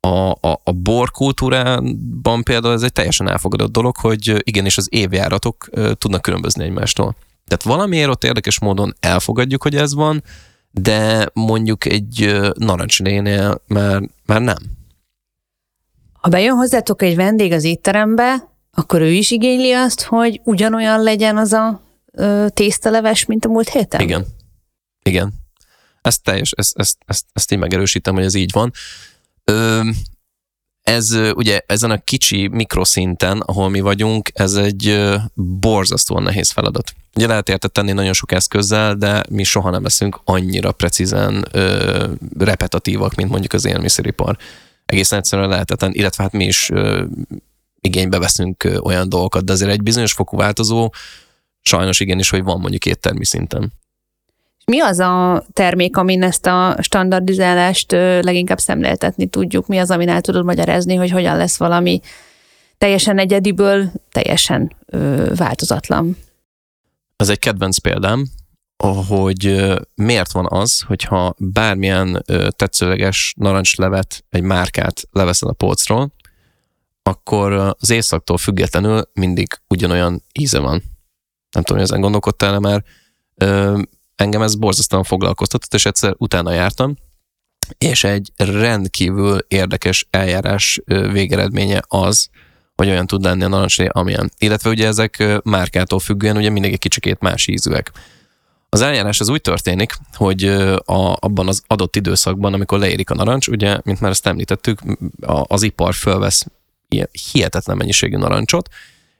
[0.01, 5.69] a, a, a bor kultúrában például ez egy teljesen elfogadott dolog, hogy igenis az évjáratok
[5.93, 7.17] tudnak különbözni egymástól.
[7.47, 10.23] Tehát valamiért ott érdekes módon elfogadjuk, hogy ez van,
[10.71, 14.57] de mondjuk egy narancsnénél már, már nem.
[16.13, 21.37] Ha bejön hozzátok egy vendég az étterembe, akkor ő is igényli azt, hogy ugyanolyan legyen
[21.37, 24.01] az a ö, tésztaleves, mint a múlt héten?
[24.01, 24.27] Igen.
[25.03, 25.33] Igen.
[26.01, 28.73] Ezt teljes, ezt, ezt, ezt, ezt én megerősítem, hogy ez így van.
[29.45, 29.81] Ö,
[30.89, 36.93] ez ugye ezen a kicsi mikroszinten, ahol mi vagyunk, ez egy borzasztóan nehéz feladat.
[37.17, 42.07] Ugye lehet érte tenni nagyon sok eszközzel, de mi soha nem leszünk annyira precízen ö,
[42.39, 44.37] repetitívak, mint mondjuk az élmiszeripar.
[44.87, 47.05] Egészen egyszerűen lehetetlen, illetve hát mi is ö,
[47.81, 50.93] igénybe veszünk olyan dolgokat, de azért egy bizonyos fokú változó
[51.63, 53.73] sajnos igenis, hogy van mondjuk éttermi szinten.
[54.69, 59.67] Mi az a termék, amin ezt a standardizálást leginkább szemléltetni tudjuk?
[59.67, 62.01] Mi az, amin el tudod magyarázni, hogy hogyan lesz valami
[62.79, 66.17] teljesen egyediből teljesen ö, változatlan?
[67.17, 68.27] Ez egy kedvenc példám,
[69.09, 72.25] hogy miért van az, hogyha bármilyen
[72.57, 76.13] tetszőleges narancslevet, egy márkát leveszel a polcról,
[77.03, 80.83] akkor az éjszaktól függetlenül mindig ugyanolyan íze van.
[81.51, 82.85] Nem tudom, hogy ezen gondolkodtál-e már
[84.19, 86.97] engem ez borzasztóan foglalkoztatott, és egyszer utána jártam,
[87.79, 92.29] és egy rendkívül érdekes eljárás végeredménye az,
[92.75, 94.31] hogy olyan tud lenni a narancslé, amilyen.
[94.39, 97.93] Illetve ugye ezek márkától függően ugye mindig egy kicsikét más ízűek.
[98.69, 103.49] Az eljárás az úgy történik, hogy a, abban az adott időszakban, amikor leérik a narancs,
[103.49, 104.81] ugye, mint már ezt említettük,
[105.27, 106.47] az ipar fölvesz
[106.89, 108.69] ilyen hihetetlen mennyiségű narancsot,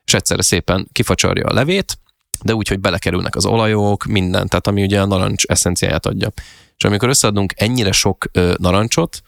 [0.05, 1.97] és egyszerre szépen kifacsarja a levét,
[2.43, 6.31] de úgy, hogy belekerülnek az olajok, minden, tehát ami ugye a narancs eszenciáját adja.
[6.77, 9.21] És amikor összeadunk ennyire sok ö, narancsot,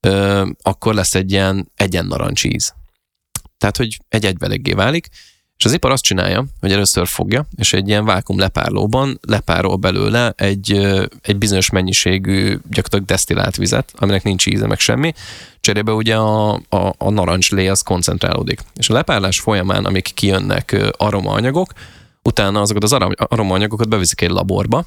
[0.00, 2.74] ö, akkor lesz egy ilyen egyen narancsíz.
[3.58, 5.08] Tehát, hogy egy egyveleggé válik,
[5.58, 10.32] és az ipar azt csinálja, hogy először fogja, és egy ilyen vákum lepárlóban lepárol belőle
[10.36, 10.72] egy,
[11.22, 15.12] egy bizonyos mennyiségű gyakorlatilag desztillált vizet, aminek nincs íze meg semmi,
[15.60, 18.60] cserébe ugye a, a, a narancslé az koncentrálódik.
[18.76, 21.72] És a lepárlás folyamán, amik kijönnek aromaanyagok,
[22.24, 24.84] utána azokat az aromaanyagokat beviszik egy laborba,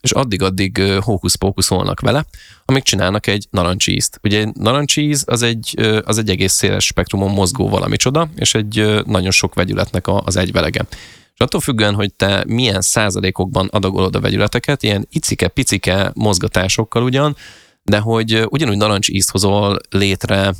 [0.00, 2.24] és addig-addig hókusz-pókuszolnak vele,
[2.64, 4.18] amíg csinálnak egy narancsízt.
[4.22, 5.74] Ugye egy narancsíz az egy,
[6.04, 10.86] az egy egész széles spektrumon mozgó valami csoda, és egy nagyon sok vegyületnek az egyvelege.
[11.34, 17.36] És attól függően, hogy te milyen százalékokban adagolod a vegyületeket, ilyen icike-picike mozgatásokkal ugyan,
[17.82, 20.54] de hogy ugyanúgy narancs ízt hozol létre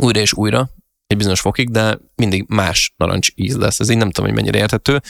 [0.00, 0.70] újra és újra,
[1.06, 3.80] egy bizonyos fokig, de mindig más narancs íz lesz.
[3.80, 5.02] Ez így nem tudom, hogy mennyire érthető,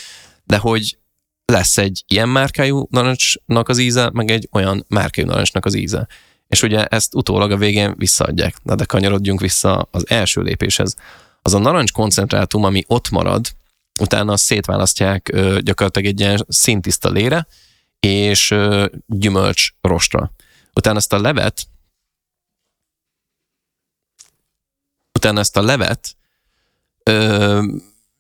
[0.45, 0.99] de hogy
[1.45, 6.09] lesz egy ilyen márkájú narancsnak az íze, meg egy olyan márkájú narancsnak az íze.
[6.47, 8.57] És ugye ezt utólag a végén visszaadják.
[8.63, 10.95] Na de kanyarodjunk vissza az első lépéshez.
[11.43, 13.47] Az a narancs koncentrátum, ami ott marad,
[14.01, 17.47] utána azt szétválasztják ö, gyakorlatilag egy ilyen szintiszta lére,
[18.01, 20.33] és ö, gyümölcs rostra.
[20.75, 21.67] Utána ezt a levet,
[25.13, 26.17] utána ezt a levet
[27.03, 27.63] ö,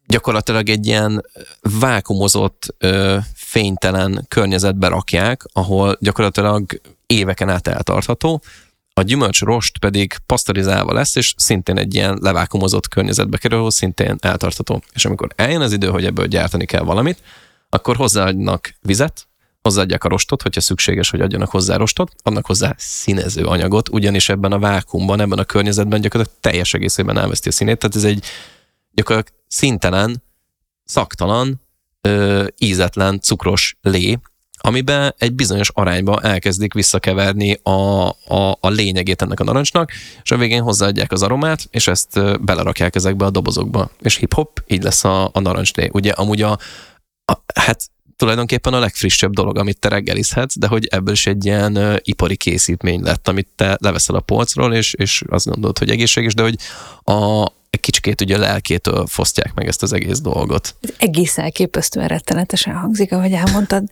[0.06, 1.24] gyakorlatilag egy ilyen
[1.80, 2.74] vákumozott,
[3.34, 8.42] fénytelen környezetbe rakják, ahol gyakorlatilag éveken át eltartható,
[8.96, 14.16] a gyümölcs rost pedig pasztorizálva lesz, és szintén egy ilyen levákumozott környezetbe kerül, ahol szintén
[14.20, 14.82] eltartható.
[14.92, 17.22] És amikor eljön az idő, hogy ebből gyártani kell valamit,
[17.68, 19.26] akkor hozzáadnak vizet,
[19.62, 24.52] hozzáadják a rostot, hogyha szükséges, hogy adjanak hozzá rostot, adnak hozzá színező anyagot, ugyanis ebben
[24.52, 28.24] a vákumban, ebben a környezetben gyakorlatilag teljes egészében elveszti a színét, tehát ez egy
[28.92, 30.22] gyakorlatilag szintelen,
[30.84, 31.60] szaktalan,
[32.00, 34.18] ö, ízetlen, cukros lé,
[34.58, 40.36] amiben egy bizonyos arányba elkezdik visszakeverni a, a, a lényegét ennek a narancsnak, és a
[40.36, 43.90] végén hozzáadják az aromát, és ezt belerakják ezekbe a dobozokba.
[44.00, 45.88] És hip-hop, így lesz a, a narancslé.
[45.92, 46.58] Ugye amúgy a,
[47.24, 51.76] a hát tulajdonképpen a legfrissebb dolog, amit te reggelizhetsz, de hogy ebből is egy ilyen
[51.76, 56.34] uh, ipari készítmény lett, amit te leveszel a polcról, és, és azt gondolod, hogy egészséges,
[56.34, 56.56] de hogy
[57.02, 60.74] a, egy kicsikét ugye a lelkétől fosztják meg ezt az egész dolgot.
[60.80, 63.84] Ez egész elképesztően rettenetesen hangzik, ahogy elmondtad.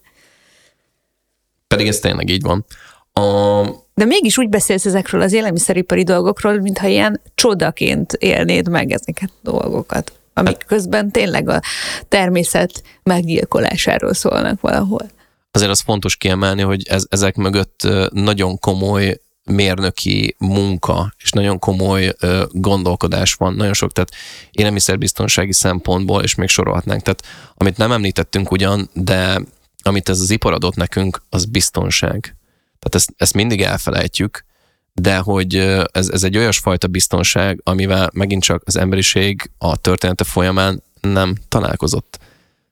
[1.67, 2.65] Pedig ez tényleg így van.
[3.13, 3.63] A...
[3.95, 9.51] De mégis úgy beszélsz ezekről az élelmiszeripari dolgokról, mintha ilyen csodaként élnéd meg ezeket a
[9.51, 11.61] dolgokat, amik hát, közben tényleg a
[12.09, 15.11] természet meggyilkolásáról szólnak valahol.
[15.51, 22.15] Azért az fontos kiemelni, hogy ez, ezek mögött nagyon komoly mérnöki munka és nagyon komoly
[22.19, 24.15] ö, gondolkodás van, nagyon sok, tehát
[24.51, 27.03] élelmiszerbiztonsági szempontból, és még sorolhatnánk.
[27.03, 27.25] Tehát
[27.55, 29.41] amit nem említettünk ugyan, de
[29.83, 32.37] amit ez az ipar adott nekünk, az biztonság.
[32.79, 34.45] Tehát ezt, ezt mindig elfelejtjük,
[34.93, 35.57] de hogy
[35.93, 42.19] ez, ez egy olyasfajta biztonság, amivel megint csak az emberiség a története folyamán nem találkozott.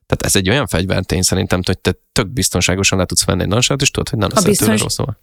[0.07, 3.81] Tehát ez egy olyan fegyvertény szerintem, hogy te tök biztonságosan le tudsz venni egy nansát,
[3.81, 4.81] és tudod, hogy nem lesz biztons...
[4.81, 5.19] rossz szóval.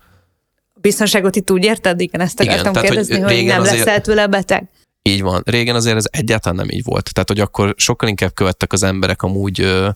[0.78, 2.02] A biztonságot itt úgy érted?
[2.02, 3.78] Igen, ezt akartam Igen, kérdezni, hogy, hogy nem azért...
[3.78, 4.70] leszel tőle beteg.
[5.02, 5.42] Így van.
[5.46, 7.13] Régen azért ez egyáltalán nem így volt.
[7.13, 9.90] Tehát, hogy akkor sokkal inkább követtek az emberek amúgy ö,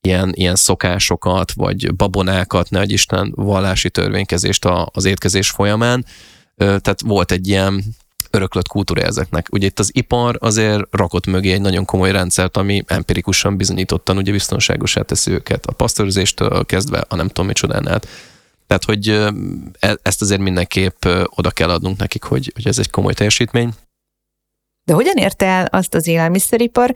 [0.00, 6.04] ilyen, ilyen szokásokat, vagy babonákat, ne Isten vallási törvénykezést az étkezés folyamán.
[6.56, 7.84] Tehát volt egy ilyen
[8.30, 9.46] öröklött kultúra ezeknek.
[9.50, 14.32] Ugye itt az ipar azért rakott mögé egy nagyon komoly rendszert, ami empirikusan bizonyítottan ugye
[14.32, 15.66] biztonságosá teszi őket.
[15.66, 17.88] A pasztorizéstől kezdve a nem tudom micsodán
[18.68, 19.08] Tehát, hogy
[19.78, 23.70] e, ezt azért mindenképp oda kell adnunk nekik, hogy, hogy ez egy komoly teljesítmény.
[24.84, 26.92] De hogyan érte el azt az élelmiszeripar,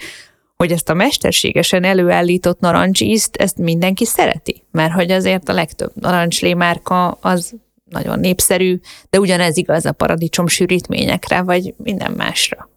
[0.57, 7.11] hogy ezt a mesterségesen előállított narancsízt, ezt mindenki szereti, mert hogy azért a legtöbb narancslémárka
[7.11, 7.55] az
[7.85, 8.81] nagyon népszerű,
[9.11, 12.71] de ugyanez igaz a paradicsom sűrítményekre, vagy minden másra.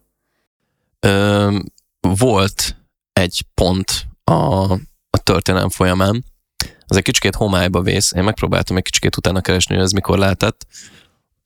[1.00, 1.58] Ö,
[2.00, 2.76] volt
[3.12, 4.32] egy pont a,
[5.10, 6.24] a történelem folyamán,
[6.86, 10.66] az egy kicsikét homályba vész, én megpróbáltam egy kicsikét utána keresni, hogy ez mikor lehetett,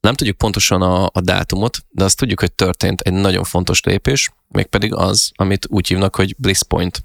[0.01, 4.31] nem tudjuk pontosan a, a dátumot, de azt tudjuk, hogy történt egy nagyon fontos lépés,
[4.49, 7.05] mégpedig az, amit úgy hívnak, hogy Bliss Point.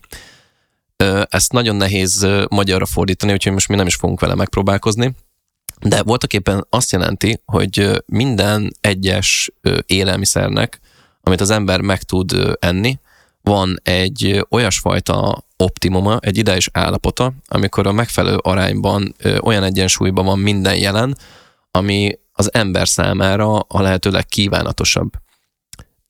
[1.30, 5.16] Ezt nagyon nehéz magyarra fordítani, úgyhogy most mi nem is fogunk vele megpróbálkozni,
[5.82, 9.52] de voltak éppen azt jelenti, hogy minden egyes
[9.86, 10.80] élelmiszernek,
[11.22, 13.00] amit az ember meg tud enni,
[13.46, 20.78] van egy olyasfajta optimuma, egy ideális állapota, amikor a megfelelő arányban, olyan egyensúlyban van minden
[20.78, 21.18] jelen,
[21.72, 25.10] ami az ember számára a lehető legkívánatosabb.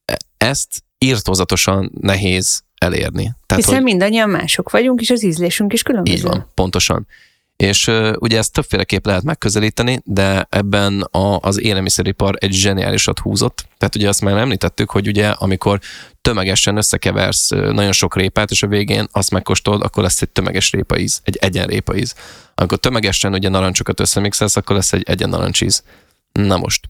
[0.05, 3.23] E, ezt írtózatosan nehéz elérni.
[3.45, 3.91] Tehát, Hiszen hogy...
[3.91, 6.15] mindannyian mások vagyunk, és az ízlésünk is különböző.
[6.15, 7.07] Így van, pontosan.
[7.55, 13.67] És ugye ezt többféleképp lehet megközelíteni, de ebben a, az élelmiszeripar egy zseniálisat húzott.
[13.77, 15.79] Tehát ugye azt már említettük, hogy ugye amikor
[16.21, 21.19] tömegesen összekeversz nagyon sok répát, és a végén azt megkóstolod, akkor lesz egy tömeges répaíz,
[21.23, 22.15] egy egyen répaíz.
[22.55, 25.83] Amikor tömegesen ugye narancsokat összemixelsz, akkor lesz egy egyen narancsíz.
[26.31, 26.89] Na most,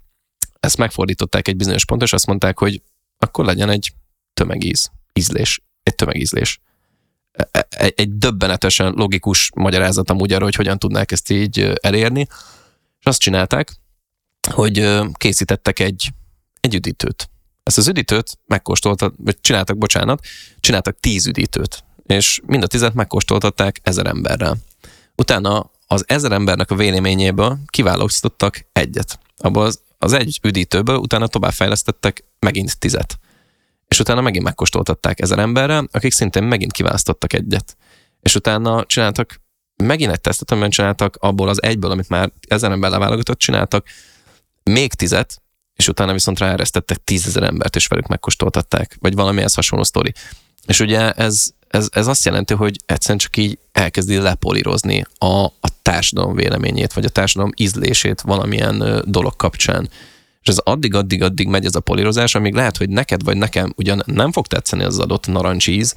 [0.60, 2.82] ezt megfordították egy bizonyos ponton, és azt mondták, hogy
[3.18, 3.94] akkor legyen egy
[4.34, 6.60] tömegíz, ízlés, egy tömegízlés.
[7.70, 12.28] Egy, egy döbbenetesen logikus magyarázat amúgy arra, hogy hogyan tudnák ezt így elérni,
[13.00, 13.72] és azt csinálták,
[14.54, 16.10] hogy készítettek egy,
[16.60, 17.30] egy üdítőt.
[17.64, 20.26] Ezt az üdítőt megkóstoltak, vagy csináltak, bocsánat,
[20.60, 24.58] csináltak tíz üdítőt, és mind a tizet megkóstoltatták ezer emberrel.
[25.16, 32.24] Utána az ezer embernek a véleményéből kiválasztottak egyet abból az, az egy üdítőből utána továbbfejlesztettek
[32.40, 33.20] megint tizet.
[33.88, 37.78] És utána megint megkóstoltatták ezer emberrel, akik szintén megint kiválasztottak egyet.
[38.20, 39.42] És utána csináltak
[39.84, 43.88] megint egy tesztet, amiben csináltak abból az egyből, amit már ezer ember leválogatott, csináltak
[44.64, 45.42] még tizet,
[45.76, 50.14] és utána viszont ráeresztettek tízezer embert, és velük megkóstoltatták, vagy valami ez hasonló sztori.
[50.66, 55.70] És ugye ez, ez, ez azt jelenti, hogy egyszerűen csak így elkezdi lepolírozni a, a
[55.82, 59.90] társadalom véleményét, vagy a társadalom ízlését valamilyen dolog kapcsán.
[60.46, 64.32] És ez addig-addig-addig megy ez a polírozás, amíg lehet, hogy neked vagy nekem ugyan nem
[64.32, 65.96] fog tetszeni az adott narancsíz,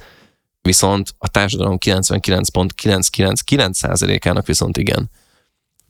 [0.61, 5.09] viszont a társadalom 99.999%-ának viszont igen.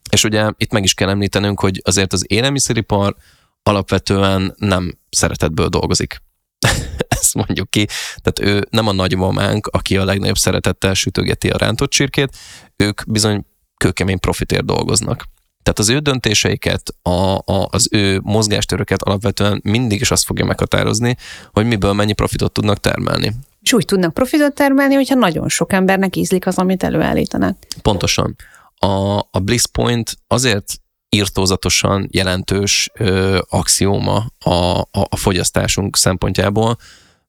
[0.10, 3.16] És ugye itt meg is kell említenünk, hogy azért az élelmiszeripar
[3.64, 6.22] alapvetően nem szeretetből dolgozik.
[7.08, 7.88] Ezt mondjuk ki.
[8.22, 12.38] Tehát ő nem a nagymamánk, aki a legnagyobb szeretettel sütögeti a rántott csirkét,
[12.76, 13.46] ők bizony
[13.78, 15.26] kőkemény profitért dolgoznak.
[15.70, 21.18] Tehát az ő döntéseiket, a, a, az ő mozgástöröket alapvetően mindig is azt fogja meghatározni,
[21.52, 23.36] hogy miből mennyi profitot tudnak termelni.
[23.62, 27.58] És úgy tudnak profitot termelni, hogyha nagyon sok embernek ízlik az, amit előállítanak.
[27.82, 28.36] Pontosan.
[28.78, 30.74] A, a Bliss Point azért
[31.10, 36.78] írtózatosan jelentős ö, axióma a, a, a fogyasztásunk szempontjából,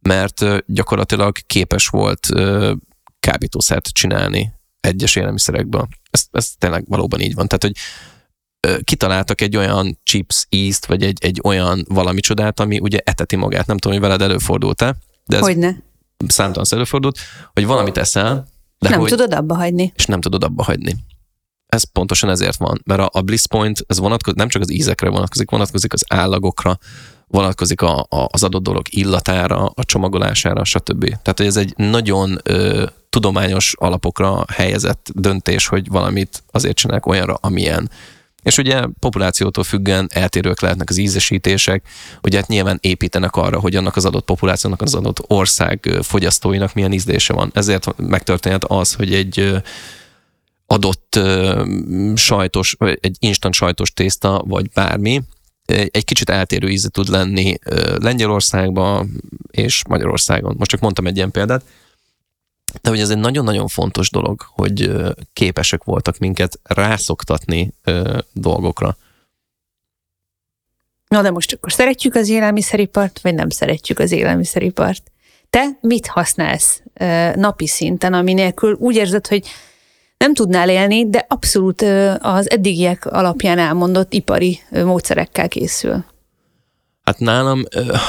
[0.01, 2.73] mert ö, gyakorlatilag képes volt ö,
[3.21, 5.89] kábítószert csinálni egyes élelmiszerekből.
[6.11, 7.47] Ez, ez tényleg valóban így van.
[7.47, 7.77] Tehát, hogy
[8.85, 13.67] kitaláltak egy olyan chips ízt, vagy egy, egy olyan valami csodát, ami ugye eteti magát.
[13.67, 14.97] Nem tudom, hogy veled előfordult-e,
[15.27, 15.83] de ez Hogyne.
[16.27, 17.19] számtalan előfordult,
[17.53, 18.47] hogy valamit eszel,
[18.79, 19.93] de nem hogy, tudod abba hagyni.
[19.97, 20.97] És nem tudod abba hagyni.
[21.67, 25.09] Ez pontosan ezért van, mert a, a Bliss Point, ez vonatkozik, nem csak az ízekre
[25.09, 26.79] vonatkozik, vonatkozik az állagokra,
[27.27, 31.05] vonatkozik a, a, az adott dolog illatára, a csomagolására, stb.
[31.05, 37.35] Tehát, hogy ez egy nagyon ö, tudományos alapokra helyezett döntés, hogy valamit azért csinálják olyanra,
[37.35, 37.91] amilyen.
[38.43, 41.83] És ugye populációtól függően eltérők lehetnek az ízesítések,
[42.23, 46.93] ugye hát nyilván építenek arra, hogy annak az adott populációnak, az adott ország fogyasztóinak milyen
[46.93, 47.51] ízlése van.
[47.55, 49.63] Ezért megtörténhet az, hogy egy
[50.67, 51.19] adott
[52.15, 55.23] sajtos, egy instant sajtos tészta, vagy bármi,
[55.67, 57.59] egy kicsit eltérő íze tud lenni
[58.01, 60.55] Lengyelországban és Magyarországon.
[60.59, 61.63] Most csak mondtam egy ilyen példát.
[62.83, 64.93] De hogy ez egy nagyon-nagyon fontos dolog, hogy
[65.33, 67.73] képesek voltak minket rászoktatni
[68.33, 68.97] dolgokra.
[71.09, 75.03] Na de most akkor szeretjük az élelmiszeripart, vagy nem szeretjük az élelmiszeripart?
[75.51, 76.83] Te mit használsz
[77.35, 79.47] napi szinten, ami nélkül úgy érzed, hogy
[80.17, 81.83] nem tudnál élni, de abszolút
[82.19, 86.05] az eddigiek alapján elmondott ipari módszerekkel készül.
[87.03, 87.63] Hát nálam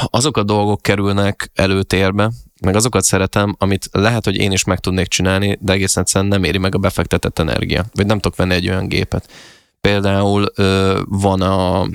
[0.06, 2.32] azok a dolgok kerülnek előtérbe,
[2.62, 6.44] meg azokat szeretem, amit lehet, hogy én is meg tudnék csinálni, de egész egyszerűen nem
[6.44, 9.32] éri meg a befektetett energia, vagy nem tudok venni egy olyan gépet.
[9.82, 10.46] Például
[11.06, 11.88] van a,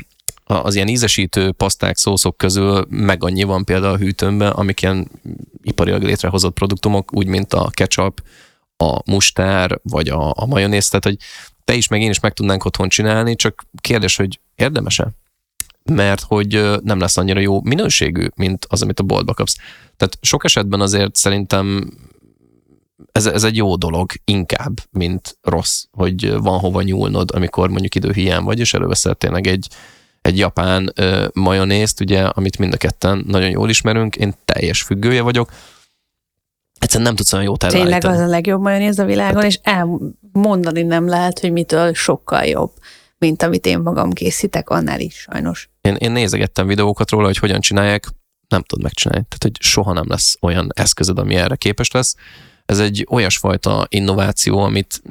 [0.44, 5.10] az ilyen ízesítő paszták, szószok közül meg annyi van például a hűtőmben, amik ilyen
[5.62, 8.22] iparilag létrehozott produktumok, úgy, mint a ketchup,
[8.76, 11.16] a mustár, vagy a, a majonéz, tehát hogy
[11.64, 15.10] te is, meg én is meg tudnánk otthon csinálni, csak kérdés, hogy érdemese?
[15.90, 19.56] Mert hogy nem lesz annyira jó minőségű, mint az, amit a boltba kapsz.
[19.96, 21.90] Tehát sok esetben azért szerintem
[23.12, 28.42] ez, ez egy jó dolog inkább, mint rossz, hogy van hova nyúlnod, amikor mondjuk időhiány
[28.42, 29.68] vagy, és előveszel tényleg egy,
[30.22, 35.22] egy japán ö, majonézt, ugye, amit mind a ketten nagyon jól ismerünk, én teljes függője
[35.22, 35.50] vagyok,
[36.78, 38.00] egyszerűen nem tudsz olyan jót előállítani.
[38.00, 42.44] Tényleg az a legjobb majonéz a világon, hát, és elmondani nem lehet, hogy mitől sokkal
[42.44, 42.72] jobb,
[43.18, 45.70] mint amit én magam készítek, annál is sajnos.
[45.80, 48.06] Én, én nézegettem videókat róla, hogy hogyan csinálják,
[48.48, 49.26] nem tud megcsinálni.
[49.28, 52.14] Tehát, hogy soha nem lesz olyan eszközöd, ami erre képes lesz.
[52.66, 55.02] Ez egy olyasfajta innováció, amit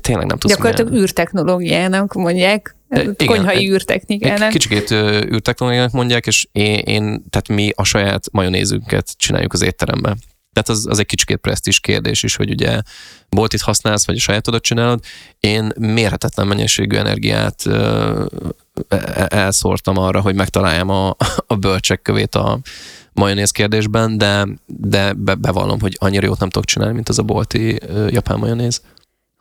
[0.00, 4.48] tényleg nem tudsz Gyakorlatilag űrtechnológiának mondják, igen, konyhai űrtechnikának.
[4.48, 4.90] Kicsikét
[5.30, 10.18] űrtechnológiának mondják, és én, én, tehát mi a saját majonézünket csináljuk az étteremben.
[10.62, 12.80] Tehát az, az egy kicsikét presztis kérdés is, hogy ugye
[13.28, 15.00] boltit használsz, vagy a sajátodat csinálod.
[15.40, 22.58] Én mérhetetlen mennyiségű energiát e, elszórtam arra, hogy megtaláljam a, a bölcsek a
[23.12, 27.22] majonéz kérdésben, de, de be, bevallom, hogy annyira jót nem tudok csinálni, mint az a
[27.22, 27.78] bolti
[28.08, 28.80] japán majonéz.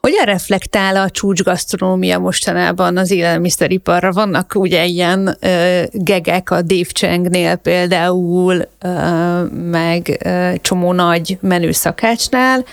[0.02, 4.12] Hogyan reflektál a csúcsgasztronómia mostanában az élelmiszeriparra?
[4.12, 12.66] Vannak ugye ilyen ö, gegek a Dave Changnél például, ö, meg ö, csomó nagy menőszakácsnál,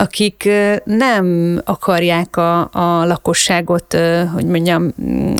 [0.00, 0.48] akik
[0.84, 3.96] nem akarják a, a lakosságot,
[4.32, 4.92] hogy mondjam,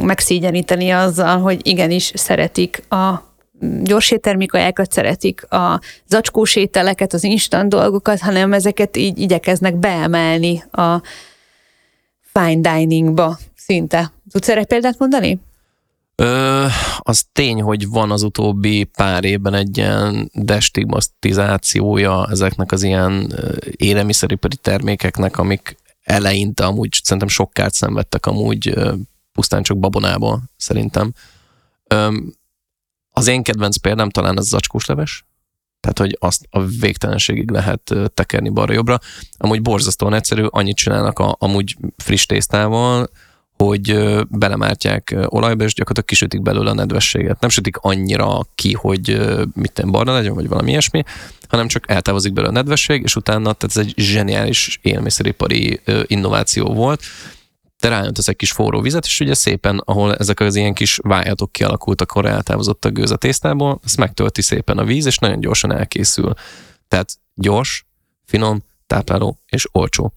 [0.02, 3.22] megszégyeníteni azzal, hogy igenis szeretik a
[3.82, 11.02] gyorséttermikajákat szeretik, a zacskós ételeket, az instant dolgokat, hanem ezeket így igyekeznek beemelni a
[12.32, 14.12] fine diningba szinte.
[14.30, 15.40] Tudsz erre példát mondani?
[16.14, 16.66] Ö,
[16.98, 23.34] az tény, hogy van az utóbbi pár évben egy ilyen destigmatizációja ezeknek az ilyen
[23.76, 28.74] élelmiszeripari termékeknek, amik eleinte amúgy szerintem sok kárt szenvedtek amúgy
[29.32, 31.12] pusztán csak babonából, szerintem.
[31.86, 32.16] Ö,
[33.10, 35.24] az én kedvenc példám talán az zacskós leves,
[35.80, 38.98] tehát, hogy azt a végtelenségig lehet tekerni balra-jobbra.
[39.38, 43.10] Amúgy borzasztóan egyszerű, annyit csinálnak a, amúgy friss tésztával,
[43.56, 47.40] hogy belemártják olajba, és gyakorlatilag kisütik belőle a nedvességet.
[47.40, 49.20] Nem sütik annyira ki, hogy
[49.54, 51.02] mit tenni, barna legyen, vagy valami ilyesmi,
[51.48, 57.02] hanem csak eltávozik belőle a nedvesség, és utána, tehát ez egy zseniális élmiszeripari innováció volt,
[57.80, 61.52] te rájöntesz egy kis forró vizet, és ugye szépen, ahol ezek az ilyen kis vájatok
[61.52, 65.72] kialakultak, ahol eltávozott a gőz a tésztából, ezt megtölti szépen a víz, és nagyon gyorsan
[65.72, 66.32] elkészül.
[66.88, 67.86] Tehát gyors,
[68.24, 70.12] finom, tápláló és olcsó.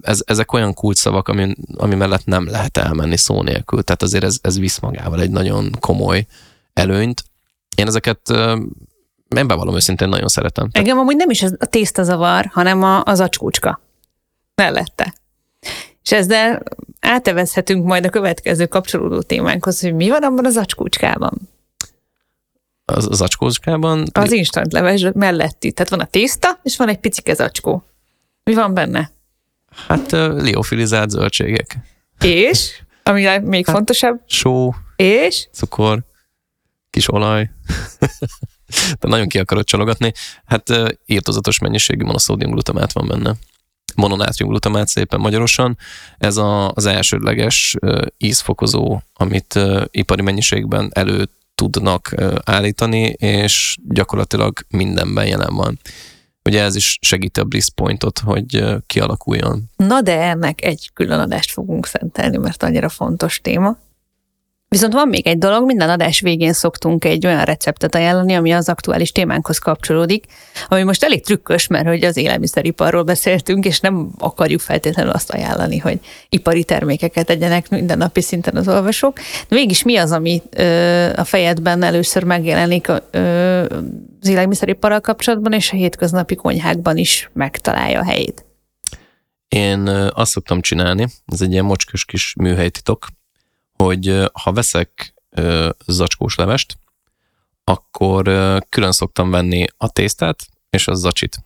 [0.00, 3.82] Ez, ezek olyan kulcsszavak, ami, ami mellett nem lehet elmenni szó nélkül.
[3.82, 6.26] Tehát azért ez, ez visz magával egy nagyon komoly
[6.72, 7.24] előnyt.
[7.76, 8.30] Én ezeket
[9.36, 10.68] én bevallom őszintén nagyon szeretem.
[10.72, 13.80] Engem amúgy nem is a tészta zavar, hanem a, az acskócska
[14.54, 15.14] mellette.
[16.02, 16.62] És ezzel
[17.00, 21.38] átevezhetünk majd a következő kapcsolódó témánkhoz, hogy mi van abban az acskócskában.
[22.84, 24.06] Az, az acskócskában?
[24.12, 25.72] Az instant leves melletti.
[25.72, 27.84] Tehát van a tészta, és van egy picike zacskó.
[28.44, 29.10] Mi van benne?
[29.86, 31.76] Hát uh, liofilizált zöldségek.
[32.20, 32.82] És?
[33.02, 34.20] Ami még hát, fontosabb?
[34.26, 34.74] Só.
[34.96, 35.48] És?
[35.52, 36.02] Cukor.
[36.90, 37.50] Kis olaj.
[39.00, 40.12] De nagyon ki akarod csalogatni.
[40.44, 43.34] Hát uh, írtozatos mennyiségű monoszódium glutamát van benne
[43.94, 45.76] mononátriumglutamát szépen magyarosan.
[46.18, 47.76] Ez a, az elsődleges
[48.18, 49.58] ízfokozó, amit
[49.90, 52.14] ipari mennyiségben elő tudnak
[52.44, 55.78] állítani, és gyakorlatilag mindenben jelen van.
[56.44, 59.70] Ugye ez is segíti a bliss pointot, hogy kialakuljon.
[59.76, 63.76] Na de ennek egy külön adást fogunk szentelni, mert annyira fontos téma.
[64.72, 68.68] Viszont van még egy dolog, minden adás végén szoktunk egy olyan receptet ajánlani, ami az
[68.68, 70.24] aktuális témánkhoz kapcsolódik,
[70.68, 75.78] ami most elég trükkös, mert hogy az élelmiszeriparról beszéltünk, és nem akarjuk feltétlenül azt ajánlani,
[75.78, 79.16] hogy ipari termékeket egyenek minden napi szinten az olvasók.
[79.48, 83.64] De mégis mi az, ami ö, a fejedben először megjelenik ö,
[84.20, 88.44] az élelmiszeriparral kapcsolatban, és a hétköznapi konyhákban is megtalálja a helyét?
[89.48, 93.06] Én azt szoktam csinálni, ez egy ilyen mocskos kis műhelytitok,
[93.82, 95.14] hogy ha veszek
[95.86, 96.78] zacskós levest,
[97.64, 98.22] akkor
[98.68, 101.44] külön szoktam venni a tésztát és a zacsit.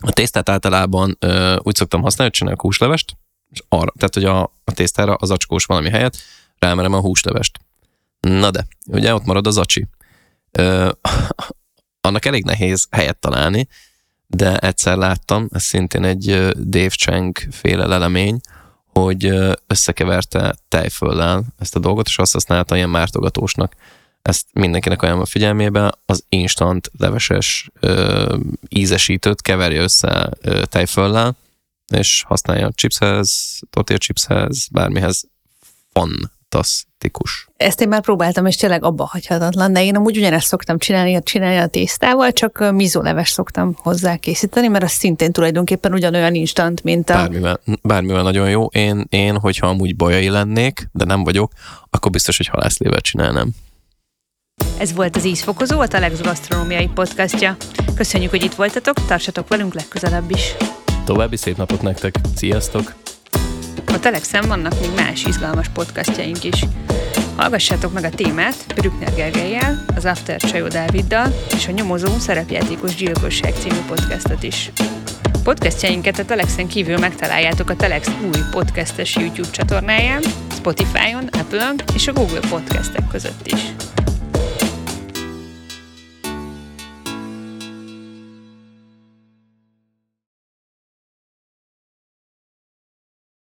[0.00, 1.18] A tésztát általában
[1.58, 3.16] úgy szoktam használni, hogy csinálok húslevest,
[3.50, 6.16] és arra, tehát hogy a, a tésztára az zacskós valami helyet
[6.58, 7.58] rámerem a húslevest.
[8.20, 9.86] Na de, ugye ott marad a zacsi.
[10.50, 10.90] Ö,
[12.06, 13.68] annak elég nehéz helyet találni,
[14.26, 18.40] de egyszer láttam, ez szintén egy Dave Chang féle lelemény,
[18.94, 19.32] hogy
[19.66, 23.74] összekeverte tejföllel ezt a dolgot, és azt használta ilyen mártogatósnak.
[24.22, 28.36] Ezt mindenkinek ajánlom a figyelmébe, az instant leveses ö,
[28.68, 31.36] ízesítőt keverje össze ö, tejföllel,
[31.92, 35.24] és használja a chipshez, tortilla chipshez, bármihez.
[36.54, 37.48] Fantasztikus.
[37.56, 41.56] Ezt én már próbáltam, és tényleg abba hagyhatatlan, de én amúgy ugyanezt szoktam csinálni, csinálni
[41.56, 47.14] a tésztával, csak mizóleves szoktam hozzá készíteni, mert az szintén tulajdonképpen ugyanolyan instant, mint a...
[47.14, 48.66] Bármivel, bármivel nagyon jó.
[48.66, 51.52] Én, én, hogyha amúgy bajai lennék, de nem vagyok,
[51.90, 53.50] akkor biztos, hogy halászlével csinálnám.
[54.78, 57.56] Ez volt az Ízfokozó, a Telex Gasztronómiai podcastja.
[57.94, 60.54] Köszönjük, hogy itt voltatok, tartsatok velünk legközelebb is.
[61.04, 63.03] További szép napot nektek, sziasztok!
[63.86, 66.64] A Telexen vannak még más izgalmas podcastjaink is.
[67.36, 73.54] Hallgassátok meg a témát Brückner Gergelyel, az After Csajó Dáviddal és a nyomozó szerepjátékos gyilkosság
[73.58, 74.70] című podcastot is.
[75.44, 80.22] Podcastjainket a Telexen kívül megtaláljátok a Telex új podcastes YouTube csatornáján,
[80.54, 83.60] Spotify-on, Apple-on és a Google podcastek között is.